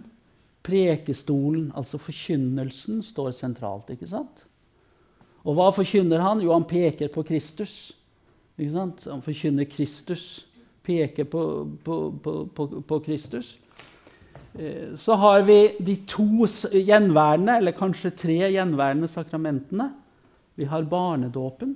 [0.68, 3.90] prekestolen, altså forkynnelsen, står sentralt.
[3.94, 4.44] ikke sant?
[5.48, 6.42] Og hva forkynner han?
[6.44, 7.94] Jo, han peker på Kristus.
[8.58, 10.48] Han forkynner Kristus,
[10.84, 11.42] peker på,
[11.86, 13.54] på, på, på, Kristus.
[14.58, 19.92] Eh, så har vi de to gjenværende, eller kanskje tre gjenværende sakramentene.
[20.58, 21.76] Vi har barnedåpen,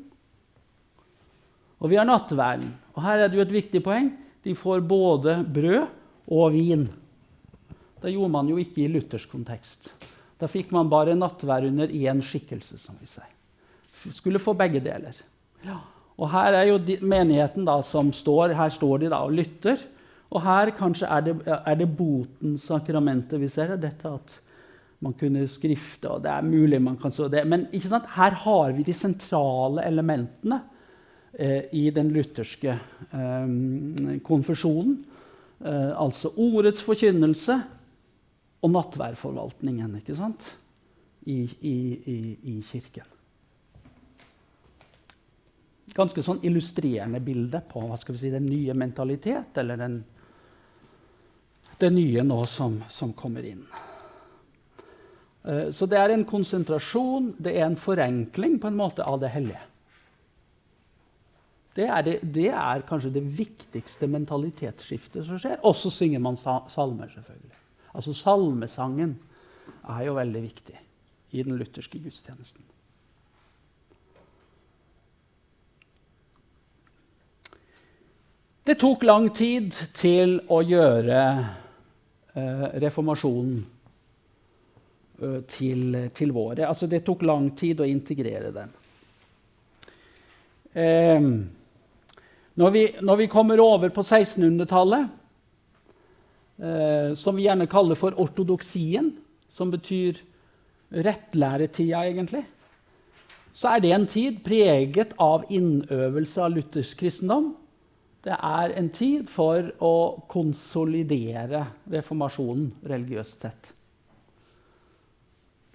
[1.81, 2.69] og vi har nattverden.
[2.93, 4.11] Og her er det jo et viktig poeng.
[4.45, 5.81] De får både brød
[6.31, 6.85] og vin.
[8.01, 9.91] Det gjorde man jo ikke i luthersk kontekst.
[10.41, 13.29] Da fikk man bare nattverd under én skikkelse, som vi sier.
[14.13, 15.17] Skulle få begge deler.
[16.17, 19.81] Og her er jo de, menigheten da, som står, her står de da og lytter.
[20.31, 23.75] Og her kanskje er det, er det botens sakramentet vi ser.
[23.81, 24.37] Dette at
[25.01, 27.41] man kunne skrifte, og det er mulig man kan så det.
[27.49, 30.61] Men her har vi de sentrale elementene
[31.71, 34.97] i den lutherske eh, konfesjonen.
[35.63, 37.55] Eh, altså ordets forkynnelse
[38.61, 40.55] og nattværforvaltningen ikke sant?
[41.29, 41.75] I, i,
[42.09, 43.05] i, i kirken
[45.91, 49.97] ganske sånn illustrerende bilde på hva skal vi si, den nye mentalitet, eller den,
[51.81, 53.65] det nye nå som, som kommer inn.
[55.73, 59.63] Så det er en konsentrasjon, det er en forenkling på en måte av det hellige.
[61.75, 65.61] Det er, det, det er kanskje det viktigste mentalitetsskiftet som skjer.
[65.63, 67.55] Og så synger man salmer, selvfølgelig.
[67.95, 69.15] Altså Salmesangen
[69.89, 70.77] er jo veldig viktig
[71.31, 72.63] i den lutherske gudstjenesten.
[78.67, 81.21] Det tok lang tid til å gjøre
[82.37, 83.55] eh, reformasjonen
[85.23, 86.67] eh, til, til våre.
[86.67, 88.75] Altså, det tok lang tid å integrere den.
[90.77, 91.25] Eh,
[92.59, 95.07] når, vi, når, vi, kommer over på 1600-tallet,
[96.59, 99.13] eh, som vi gjerne kaller for ortodoksien,
[99.51, 100.19] som betyr
[100.91, 102.43] rettlæretida, egentlig,
[103.53, 107.51] så er det en tid preget av innøvelse av luthersk kristendom.
[108.23, 109.95] Det er en tid for å
[110.31, 113.71] konsolidere reformasjonen religiøst sett.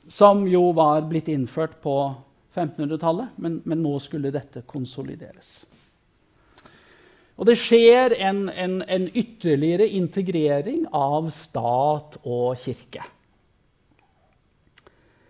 [0.06, 1.96] Som jo var blitt innført på
[2.54, 5.64] 1500-tallet, men, men, nå skulle dette konsolideres.
[7.36, 13.04] Og det skjer en, en, en ytterligere integrering av stat og kirke.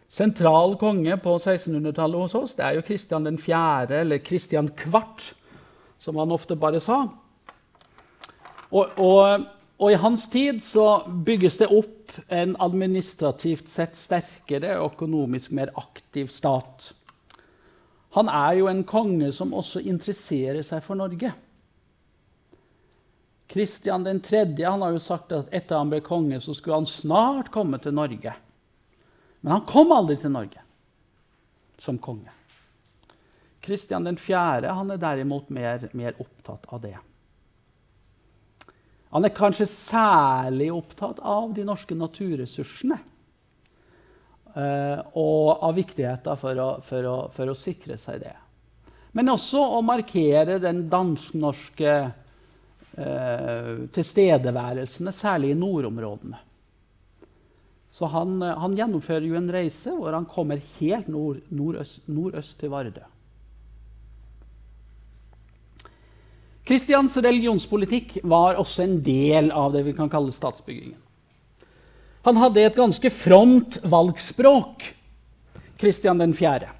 [0.06, 5.32] Sentral konge på 1600-tallet hos oss det er jo Kristian 4., eller Kristian Kvart,
[5.98, 7.02] som han ofte bare sa.
[8.70, 9.46] Og, og,
[9.78, 16.30] og, i hans tid så bygges det opp en administrativt sett sterkere økonomisk mer aktiv
[16.32, 16.92] stat.
[18.16, 21.34] Han er jo en konge som også interesserer seg for Norge.
[23.46, 24.64] Kristian 3.
[24.64, 27.94] Han har jo sagt at etter han ble konge, så skulle han snart komme til
[27.94, 28.34] Norge.
[29.40, 30.62] Men han kom aldri til Norge
[31.78, 32.32] som konge.
[33.62, 34.70] Kristian 4.
[34.70, 36.96] Han er derimot mer, mer opptatt av det.
[39.14, 42.98] Han er kanskje særlig opptatt av de norske naturressursene.
[44.56, 48.32] Uh, og av viktigheten for å, for, å, for å, sikre seg det.
[49.16, 51.96] Men også å markere den dansk-norske
[52.96, 56.38] tilstedeværelsene, særlig i nordområdene.
[57.96, 62.58] Så han, uh, han, gjennomfører jo en reise hvor han kommer helt nord, nordøst, nordøst
[62.60, 63.04] til Vardø.
[66.66, 70.98] Kristians religionspolitikk var også en del av det vi kan kalle statsbyggingen.
[72.26, 74.82] Han hadde et ganske fromt valgspråk,
[75.78, 76.72] Kristian 4.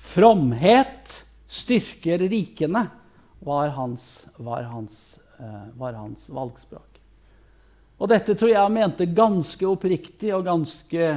[0.00, 1.18] Fromhet
[1.50, 2.86] styrker rikene,
[3.44, 7.00] var hans, var hans, uh, var hans valgspråk.
[8.00, 11.10] Og dette tror jeg han mente ganske oppriktig og ganske,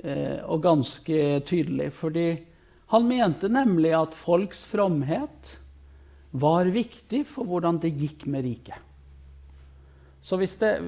[0.00, 1.18] uh, og ganske
[1.48, 1.90] tydelig.
[1.96, 2.28] Fordi
[2.90, 5.56] han mente nemlig at folks fromhet
[6.30, 8.78] var viktig for hvordan det gikk med riket.
[10.22, 10.78] Så hvis det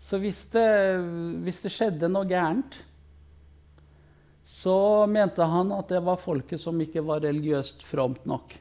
[0.00, 0.68] Så hvis det,
[1.44, 2.78] hvis det skjedde noe gærent,
[4.50, 8.56] så mente han at det var folket som ikke var religiøst fromt nok.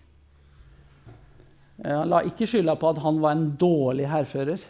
[1.82, 4.62] Han la ikke skylda på at han var en dårlig hærfører.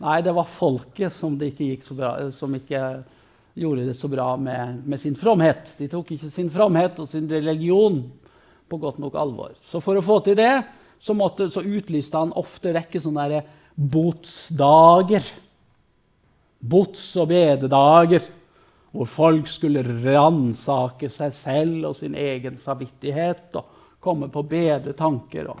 [0.00, 2.80] Nei, det var folket som, ikke bra, som ikke
[3.58, 5.74] gjorde det så bra med, med, sin fromhet.
[5.76, 8.00] De tok ikke sin fromhet og sin religion
[8.70, 9.52] på godt nok alvor.
[9.60, 10.54] Så for å få til det
[10.96, 13.42] så, måtte, så utlyste han ofte rekke sånne
[13.76, 15.28] botsdager.
[16.58, 18.37] Bots- og bededager.
[18.92, 25.50] Hvor folk skulle ransake seg selv og sin egen samvittighet og komme på bedre tanker.
[25.52, 25.58] og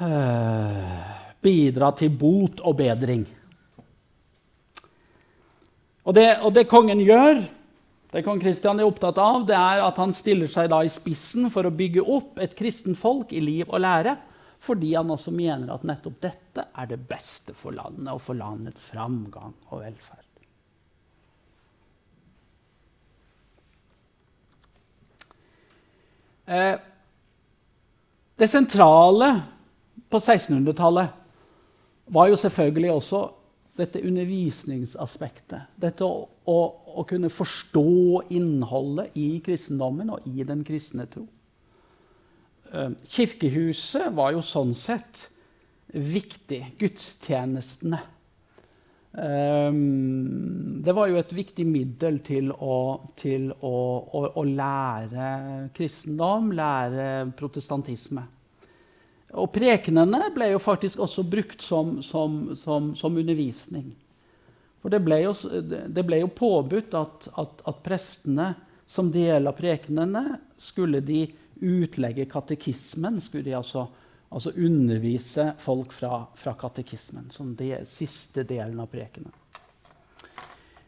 [0.00, 1.10] øh,
[1.42, 3.26] Bidra til bot og bedring.
[6.04, 7.42] Og det, og det kongen gjør
[8.12, 11.64] det kong Kristian er opptatt av, det er at han stiller seg i spissen for
[11.64, 14.12] å bygge opp et kristent folk i liv og lære,
[14.60, 18.84] fordi han også mener at nettopp dette er det beste for landet og for landets
[18.90, 20.28] framgang og velferd.
[20.28, 20.28] Eh,
[28.38, 29.28] det sentrale
[30.10, 31.08] på 1600-tallet
[32.12, 33.20] var jo selvfølgelig også
[33.78, 35.70] dette undervisningsaspektet.
[35.80, 36.56] Dette å, å,
[36.98, 41.24] å, kunne forstå innholdet i kristendommen og i den kristne tro.
[42.72, 45.28] Eh, kirkehuset var jo sånn sett
[45.92, 46.60] viktig.
[46.80, 48.02] Gudstjenestene.
[49.12, 49.72] Eh,
[50.82, 52.76] det var jo et viktig middel til å,
[53.18, 53.74] til å,
[54.32, 55.32] å lære
[55.76, 57.08] kristendom, lære
[57.38, 58.24] protestantisme.
[59.32, 63.92] Og prekenene ble jo faktisk også brukt som, som, som, som undervisning.
[64.82, 65.32] For det ble jo,
[65.62, 68.50] det ble jo påbudt at, at, at, prestene
[68.88, 71.24] som del av prekenene skulle de
[71.62, 73.20] utlegge katekismen.
[73.22, 73.86] Skulle de altså,
[74.32, 79.32] altså undervise folk fra, fra katekismen som det siste delen av prekenen.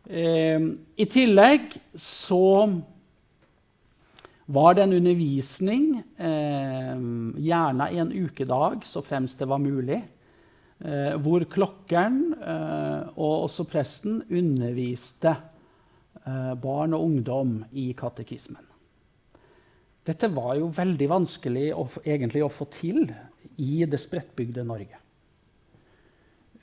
[0.05, 0.61] Eh,
[1.01, 2.45] I tillegg så
[4.47, 6.99] var det en undervisning, eh,
[7.41, 10.03] gjerne en ukedag, så fremst det var mulig,
[10.85, 15.33] eh, hvor klokkeren eh, og også presten underviste
[16.27, 18.65] eh, barn og ungdom i katekismen.
[20.05, 23.07] Dette var jo veldig vanskelig å, egentlig å få til
[23.57, 25.01] i det spredtbygde Norge.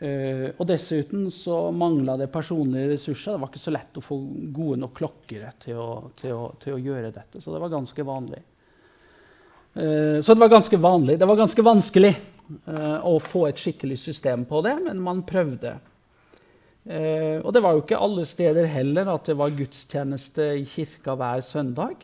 [0.01, 3.35] Uh, og dessuten så mangla det personlige ressurser.
[3.35, 4.17] Det var ikke så lett å få
[4.49, 7.41] gode nok klokkere til å, til å, til å gjøre dette.
[7.41, 8.41] Så det var ganske vanlig.
[9.77, 11.19] Uh, så det var ganske vanlig.
[11.21, 12.15] Det var ganske vanskelig
[12.65, 15.77] uh, å få et skikkelig system på det, men man prøvde.
[16.81, 21.43] Og det var jo ikke alle steder heller at det var gudstjeneste i kirka hver
[21.45, 21.99] søndag.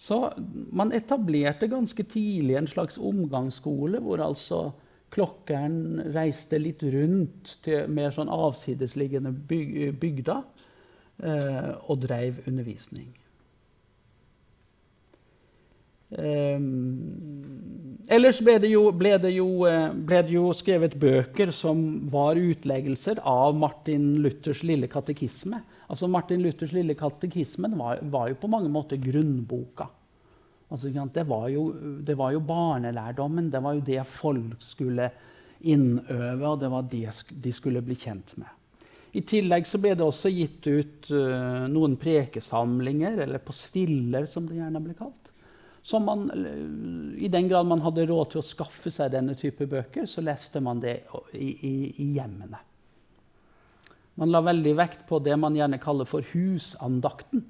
[0.00, 0.30] Så
[0.72, 4.70] man etablerte ganske tidlig en slags omgangsskole hvor altså
[5.12, 10.40] klokkeren reiste litt rundt til mer sånn avsidesliggende byg bygder
[11.20, 13.10] eh, og dreiv undervisning.
[16.10, 21.84] Um, ellers ble det, jo, ble, det jo, eh, ble det, jo, skrevet bøker som
[22.10, 25.60] var utleggelser av Martin Luthers lille katekisme.
[25.90, 29.88] Altså Martin Luthers lille katekismen var, var jo på mange måter grunnboka.
[30.70, 31.64] Altså, det, var jo,
[32.06, 35.08] det, var jo, barnelærdommen, det var jo det folk skulle
[35.66, 37.08] innøve, og det var det
[37.42, 38.52] de skulle bli kjent med.
[39.18, 44.46] I tillegg så ble det også gitt ut uh, noen prekesamlinger, eller på stiller, som
[44.46, 45.32] det gjerne ble kalt.
[45.82, 46.28] Som man,
[47.18, 50.62] I den grad man hadde råd til å skaffe seg denne type bøker, så leste
[50.62, 51.00] man det
[51.34, 51.74] i, i,
[52.04, 52.60] i hjemmene.
[54.20, 57.40] Man la veldig vekt på det man gjerne kaller for husandakten.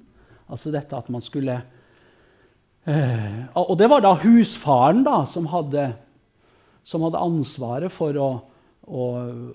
[0.51, 1.57] Altså dette at man skulle
[2.87, 5.89] eh, Og det var da husfaren da, som, hadde,
[6.87, 8.29] som hadde ansvaret for å,
[8.87, 9.07] å,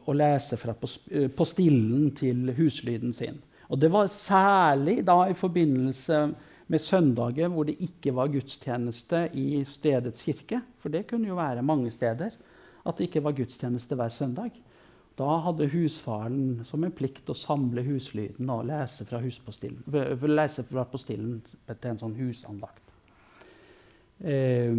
[0.04, 3.40] å lese fra postillen til huslyden sin.
[3.72, 6.20] Og det var særlig da i forbindelse
[6.66, 10.60] med søndager hvor det ikke var gudstjeneste i stedets kirke.
[10.82, 12.36] For det kunne jo være mange steder
[12.86, 14.52] at det ikke var gudstjeneste hver søndag.
[15.16, 21.38] Da hadde husfaren som en plikt å samle huslyden og lese fra, lese fra postillen
[21.46, 22.82] til en sånn husandakt.
[24.20, 24.76] Eh,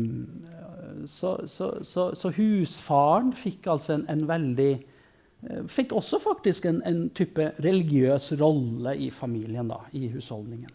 [1.09, 6.79] så, så, så, så, husfaren fikk altså en, en veldig eh, Fikk også faktisk en,
[6.89, 10.73] en type religiøs rolle i familien, da, i husholdningen.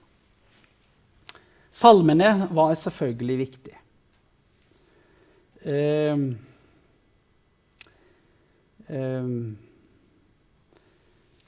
[1.73, 3.79] Salmene var selvfølgelig viktige.
[5.63, 6.33] Um,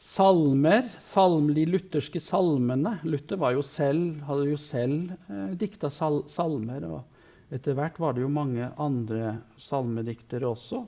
[0.04, 6.84] salmer, salm, de lutherske salmene Luther jo selv, hadde jo selv eh, dikta sal, salmer.
[6.86, 10.84] og Etter hvert var det jo mange andre salmediktere også.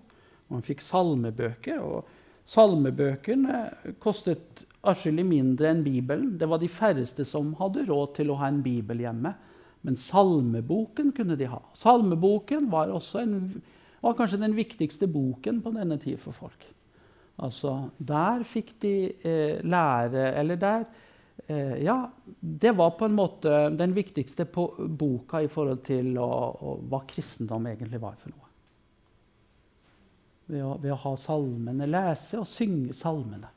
[0.52, 1.82] Man fikk salmebøker.
[1.82, 2.06] og
[2.46, 6.36] Salmebøkene kostet atskillig mindre enn Bibelen.
[6.38, 9.32] Det var de færreste som hadde råd til å ha en bibel hjemme.
[9.86, 11.60] Men salmeboken kunne de ha.
[11.74, 13.34] Salmeboken var, også en,
[14.06, 16.66] var kanskje den viktigste boken på denne tid for folk.
[17.36, 20.86] Altså, der fikk de eh, lære Eller der
[21.48, 21.98] eh, Ja,
[22.40, 27.02] det var på en måte den viktigste på, boka i forhold til å, å, hva
[27.08, 28.48] kristendom egentlig var for noe.
[30.46, 33.52] Ved å, ved å ha salmene, lese og synge salmene.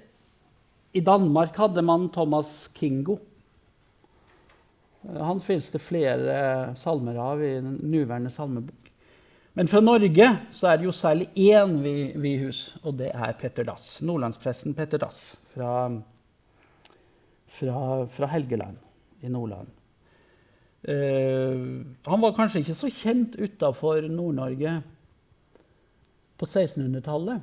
[0.93, 3.19] I Danmark hadde man Thomas Kingo.
[5.03, 8.91] Eh, han finnes det flere salmer av i den nåværende salmebok.
[9.59, 13.35] Men fra Norge så er det jo særlig én vi, vi hus, og det er
[13.39, 13.99] Petter Dass.
[14.07, 15.91] Nordlandspresten Petter Dass fra,
[17.51, 18.79] fra, fra Helgeland
[19.23, 19.69] i Nordland.
[20.81, 24.79] Uh, han var kanskje ikke så kjent utafor Nord-Norge
[26.41, 27.43] på 1600-tallet.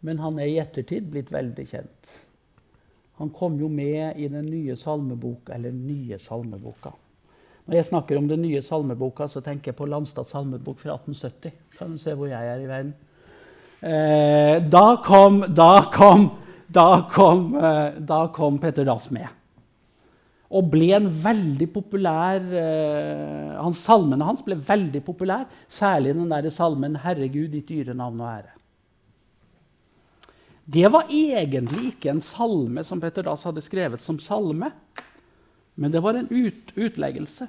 [0.00, 2.14] Men han er i ettertid blitt veldig kjent.
[3.16, 6.92] Han kom jo med i den nye salmeboka, eller nye salmeboka.
[7.66, 11.54] Når jeg snakker om den nye salmeboka, så tenker jeg på Landstad salmebok fra 1870.
[11.78, 12.92] Kan du se hvor jeg er i verden?
[13.80, 16.28] Eh, da kom, da kom,
[16.68, 19.26] da kom, eh, da kom Petter Dass med.
[20.46, 26.50] Og ble en veldig populær eh, hans, Salmene hans ble veldig populær, særlig den der
[26.54, 28.55] salmen 'Herregud, ditt dyre navn og ære'.
[30.66, 34.72] Det var egentlig ikke en salme som Petter Dass hadde skrevet som salme,
[35.78, 37.46] men det var en ut, utleggelse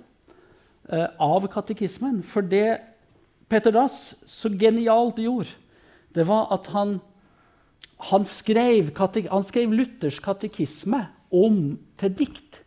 [0.92, 2.20] eh, av katekismen.
[2.22, 2.78] For det
[3.50, 5.56] Petter Dass så genialt gjorde,
[6.14, 7.00] det var at han,
[8.12, 8.94] han, skrev,
[9.32, 12.62] han skrev Luthers katekisme om til dikt.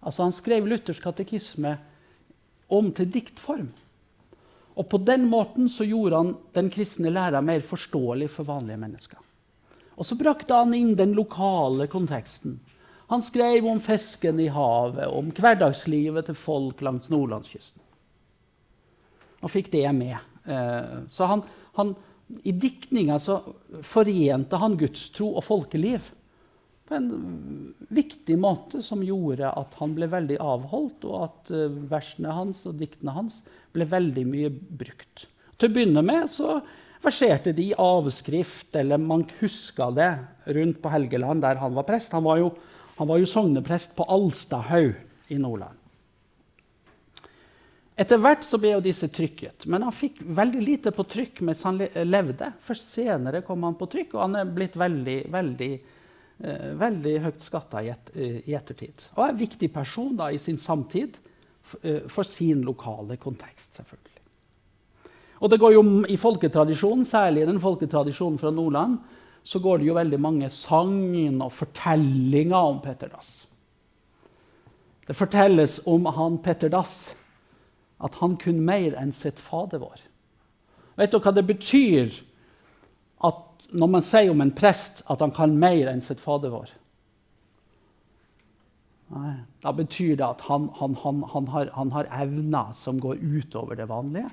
[0.00, 1.76] Altså Han skrev Luthers katekisme
[2.72, 3.68] om til diktform.
[4.76, 9.25] Og På den måten så gjorde han den kristne læra mer forståelig for vanlige mennesker.
[9.96, 12.58] Og så brakte han inn den lokale konteksten.
[13.06, 17.80] Han skrev om fisken i havet, om hverdagslivet til folk langs nordlandskysten.
[19.44, 20.16] Og fikk det med.
[20.44, 21.44] Eh, så han,
[21.78, 21.94] han,
[22.42, 23.38] I diktninga så
[23.86, 26.10] forente han gudstro og folkeliv
[26.86, 32.34] på en viktig måte som gjorde at han ble veldig avholdt, og at eh, versene
[32.34, 33.40] hans og diktene hans
[33.74, 35.26] ble veldig mye brukt.
[35.56, 36.60] Til å begynne med så
[37.06, 40.10] verserte de i avskrift, eller man huska det
[40.58, 42.12] rundt på Helgeland, der han var prest.
[42.12, 42.52] Han var jo,
[42.98, 44.94] han var jo sogneprest på Alstahaug
[45.32, 45.78] i Nordland.
[47.96, 51.62] Etter hvert så ble jo disse trykket, men han fikk veldig lite på trykk mens
[51.64, 52.50] han levde.
[52.60, 55.70] Først senere kom han på trykk, og han er blitt veldig, veldig,
[56.44, 58.12] eh, veldig høyt skatta i, et,
[58.44, 59.06] i ettertid.
[59.16, 61.16] Og er en viktig person da, i sin samtid
[61.64, 64.15] f- eh, for sin lokale kontekst, selvfølgelig.
[65.40, 68.98] Og det går jo I folketradisjonen, særlig i den folketradisjonen fra Nordland,
[69.46, 73.46] så går det jo veldig mange sagn og fortellinger om Petter Dass.
[75.06, 77.14] Det fortelles om han Petter Dass
[78.02, 80.00] at han kunne mer enn sitt Fader vår.
[80.98, 82.16] Vet du hva det betyr
[83.24, 86.72] at når man sier om en prest at han kan mer enn sitt Fader vår?
[89.14, 93.78] Nei, Da betyr det at han, han, han, han har, har evner som går utover
[93.78, 94.28] det vanlige.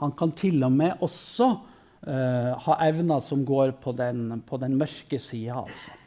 [0.00, 4.78] Han kan til og med også uh, ha evner som går på den, på den
[4.80, 6.00] mørke sida, altså.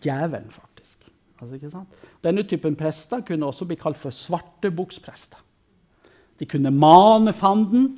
[0.00, 1.06] Djevelen, faktisk.
[1.40, 1.84] Altså?
[2.24, 5.40] Denne typen prester kunne også bli kalt for svartebuksprester.
[6.40, 7.90] De kunne mane fanden,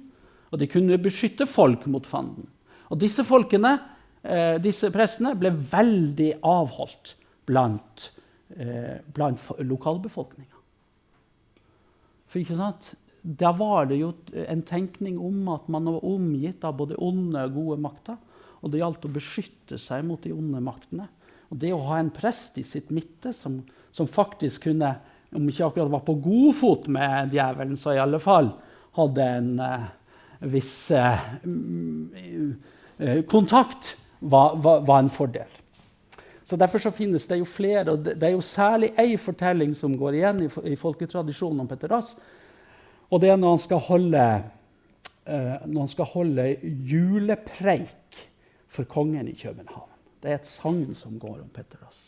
[0.51, 2.49] og de kunne beskytte folk mot fanden.
[2.91, 3.79] Og disse folkene,
[4.25, 7.15] eh, disse prestene ble veldig avholdt
[7.47, 8.11] blant,
[8.57, 10.59] eh, blant lokalbefolkninga.
[12.27, 12.95] For ikke sant?
[13.23, 17.55] Da var det jo en tenkning om at man var omgitt av både onde og
[17.55, 18.19] gode makter.
[18.63, 21.07] Og det gjaldt å beskytte seg mot de onde maktene.
[21.53, 23.61] Og det å ha en prest i sitt midte som,
[23.95, 24.95] som faktisk kunne,
[25.35, 28.53] om ikke akkurat var på god fot med djevelen, så i alle fall
[28.97, 29.91] hadde en uh,
[30.53, 31.21] viss uh,
[32.17, 35.59] eh, kontakt, var, var, var en fordel.
[36.45, 39.95] Så Derfor så finnes det jo flere, og det er jo særlig ei fortelling som
[39.97, 42.15] går igjen i, i folketradisjonen om Petter Dass.
[43.13, 44.27] Og det er når han skal holde,
[45.29, 46.47] eh, han skal holde
[46.89, 48.21] julepreik
[48.73, 49.91] for kongen i København.
[50.23, 52.01] Det er et sagn som går om Petter Dass.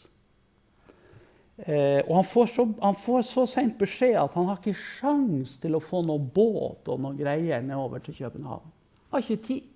[1.59, 5.77] Eh, og han får, så, han så sent beskjed at han har ikke sjans til
[5.77, 8.73] å få noe båt og noen greier nedover til København.
[9.13, 9.69] Har ikke tid.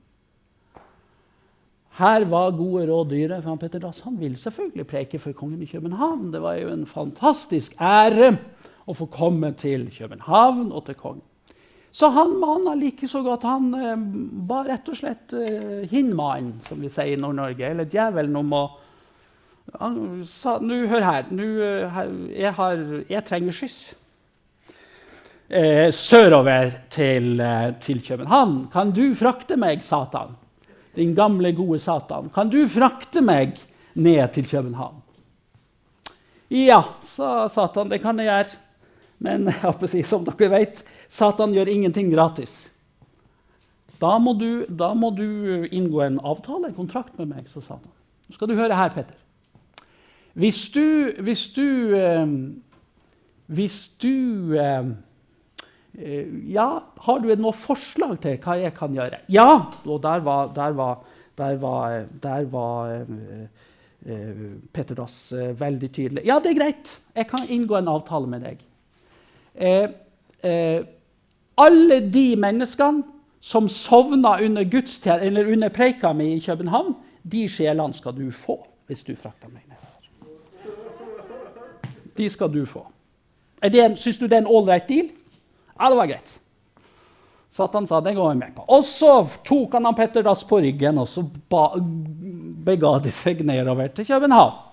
[1.98, 5.62] Her var gode råd dyre, for han Petter Dass han vil selvfølgelig preke for kongen
[5.62, 6.32] i København.
[6.32, 8.36] Det var jo en fantastisk ære
[8.88, 11.24] å få komme til København og til kongen.
[11.92, 13.46] Så han manna like så godt.
[13.48, 13.96] Han eh,
[14.48, 18.66] ba rett og slett eh, Hinnmannen, som vi sier i Nord-Norge, eller djevelen, om å
[19.78, 22.04] Han sa nå, hør her, nå, eh,
[22.38, 23.80] jeg, har, jeg trenger skyss.
[25.48, 28.68] Eh, sørover til, eh, til København.
[28.72, 30.36] Kan du frakte meg, Satan?
[30.96, 32.30] Din gamle, gode Satan.
[32.34, 33.60] Kan du frakte meg
[33.94, 35.02] ned til København?
[36.48, 36.82] Ja,
[37.16, 38.56] sa Satan, det kan jeg gjøre.
[39.18, 39.50] Men
[39.90, 42.68] si, som dere vet, Satan gjør ingenting gratis.
[43.98, 47.90] Da må, du, da må du inngå en avtale, en kontrakt med meg, sa Satan.
[48.28, 49.16] Nå skal du høre her, Petter.
[50.38, 52.26] Hvis du Hvis du, eh,
[53.48, 54.90] hvis du eh,
[55.98, 56.68] eh, Ja,
[57.06, 59.22] har du noe forslag til hva jeg kan gjøre?
[59.28, 59.70] Ja!
[59.84, 61.02] Og der var, der var,
[61.38, 63.48] der var, der var eh,
[64.06, 66.26] eh, Petter Dass eh, veldig tydelig.
[66.28, 66.94] Ja, det er greit.
[67.16, 68.67] Jeg kan inngå en avtale med deg.
[69.58, 69.90] Eh,
[70.42, 70.80] eh,
[71.58, 73.02] alle de menneskene
[73.40, 74.64] som sovna under,
[75.20, 79.62] eller under preika mi i København, de sjelene skal du få hvis du frakter meg
[79.66, 79.88] nedover.
[82.16, 82.86] De skal du få.
[83.96, 85.10] Syns du det er en ålreit deal?
[85.78, 86.40] Ja, det var greit.
[87.50, 88.64] Satan sa det går jeg med på.
[88.68, 91.72] Og så tok han han Petter Dass på ryggen, og så ba,
[92.64, 94.67] bega de seg nedover til København.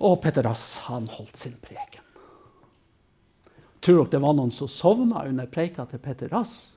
[0.00, 2.04] Og Petter Dass han holdt sin preken.
[3.80, 6.72] Tror dere det var noen som sovna under preika til Petter Dass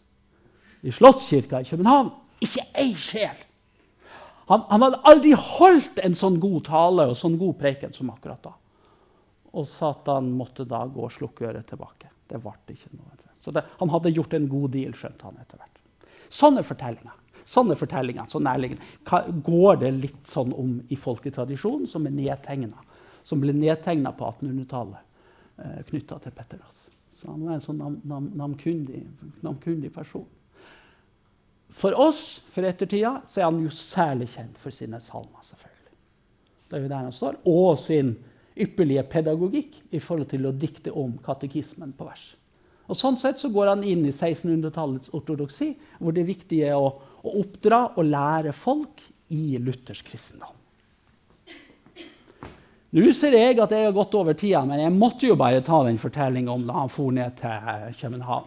[0.84, 2.12] i Slottskirka i København?
[2.44, 3.40] Ikke ei sjel!
[4.52, 8.44] Han, han hadde aldri holdt en sånn god tale og sånn god preken som akkurat
[8.44, 8.52] da.
[9.56, 12.12] Og Satan måtte da gå og slukke øret tilbake.
[12.28, 13.14] Det ble ikke noe.
[13.44, 15.80] Så det, han hadde gjort en god deal, skjønte han etter hvert.
[16.32, 17.20] Sånne fortellinger.
[17.44, 18.86] Sånne fortellinger, så nærliggende.
[19.44, 22.80] Går det litt sånn om i folketradisjonen som er nedtegna?
[23.24, 25.12] Som ble nedtegna på 1800-tallet,
[25.58, 26.84] eh, knytta til Petter Dass.
[27.20, 29.06] Så han var en sånn nam, nam, namkundig,
[29.46, 30.26] namkundig person.
[31.74, 35.42] For oss, for ettertida, så er han jo særlig kjent for sine salmer.
[35.42, 35.96] selvfølgelig.
[36.70, 37.40] Det er jo der han står.
[37.50, 38.16] Og sin
[38.60, 42.26] ypperlige pedagogikk i forhold til å dikte om katekismen på vers.
[42.92, 45.72] Og Sånn sett så går han inn i 1600-tallets ortodoksi,
[46.04, 46.92] hvor det viktige er å,
[47.24, 49.02] å oppdra og lære folk
[49.34, 50.60] i luthersk kristendom.
[52.94, 55.80] Nå ser jeg at jeg har gått over tida, men jeg måtte jo bare ta
[55.88, 58.46] den fortellinga om da han for ned til København.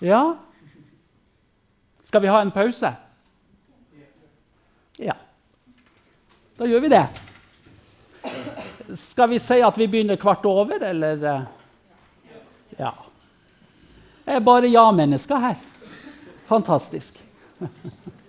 [0.00, 0.22] Ja?
[2.02, 2.94] Skal vi ha en pause?
[5.00, 5.18] Ja.
[6.56, 7.04] Da gjør vi det.
[8.96, 11.20] Skal vi si at vi begynner kvart over, eller?
[11.20, 11.42] eh?
[12.80, 12.94] Ja.
[14.24, 15.60] Jeg er bare ja-mennesker her.
[16.48, 17.20] Fantastisk.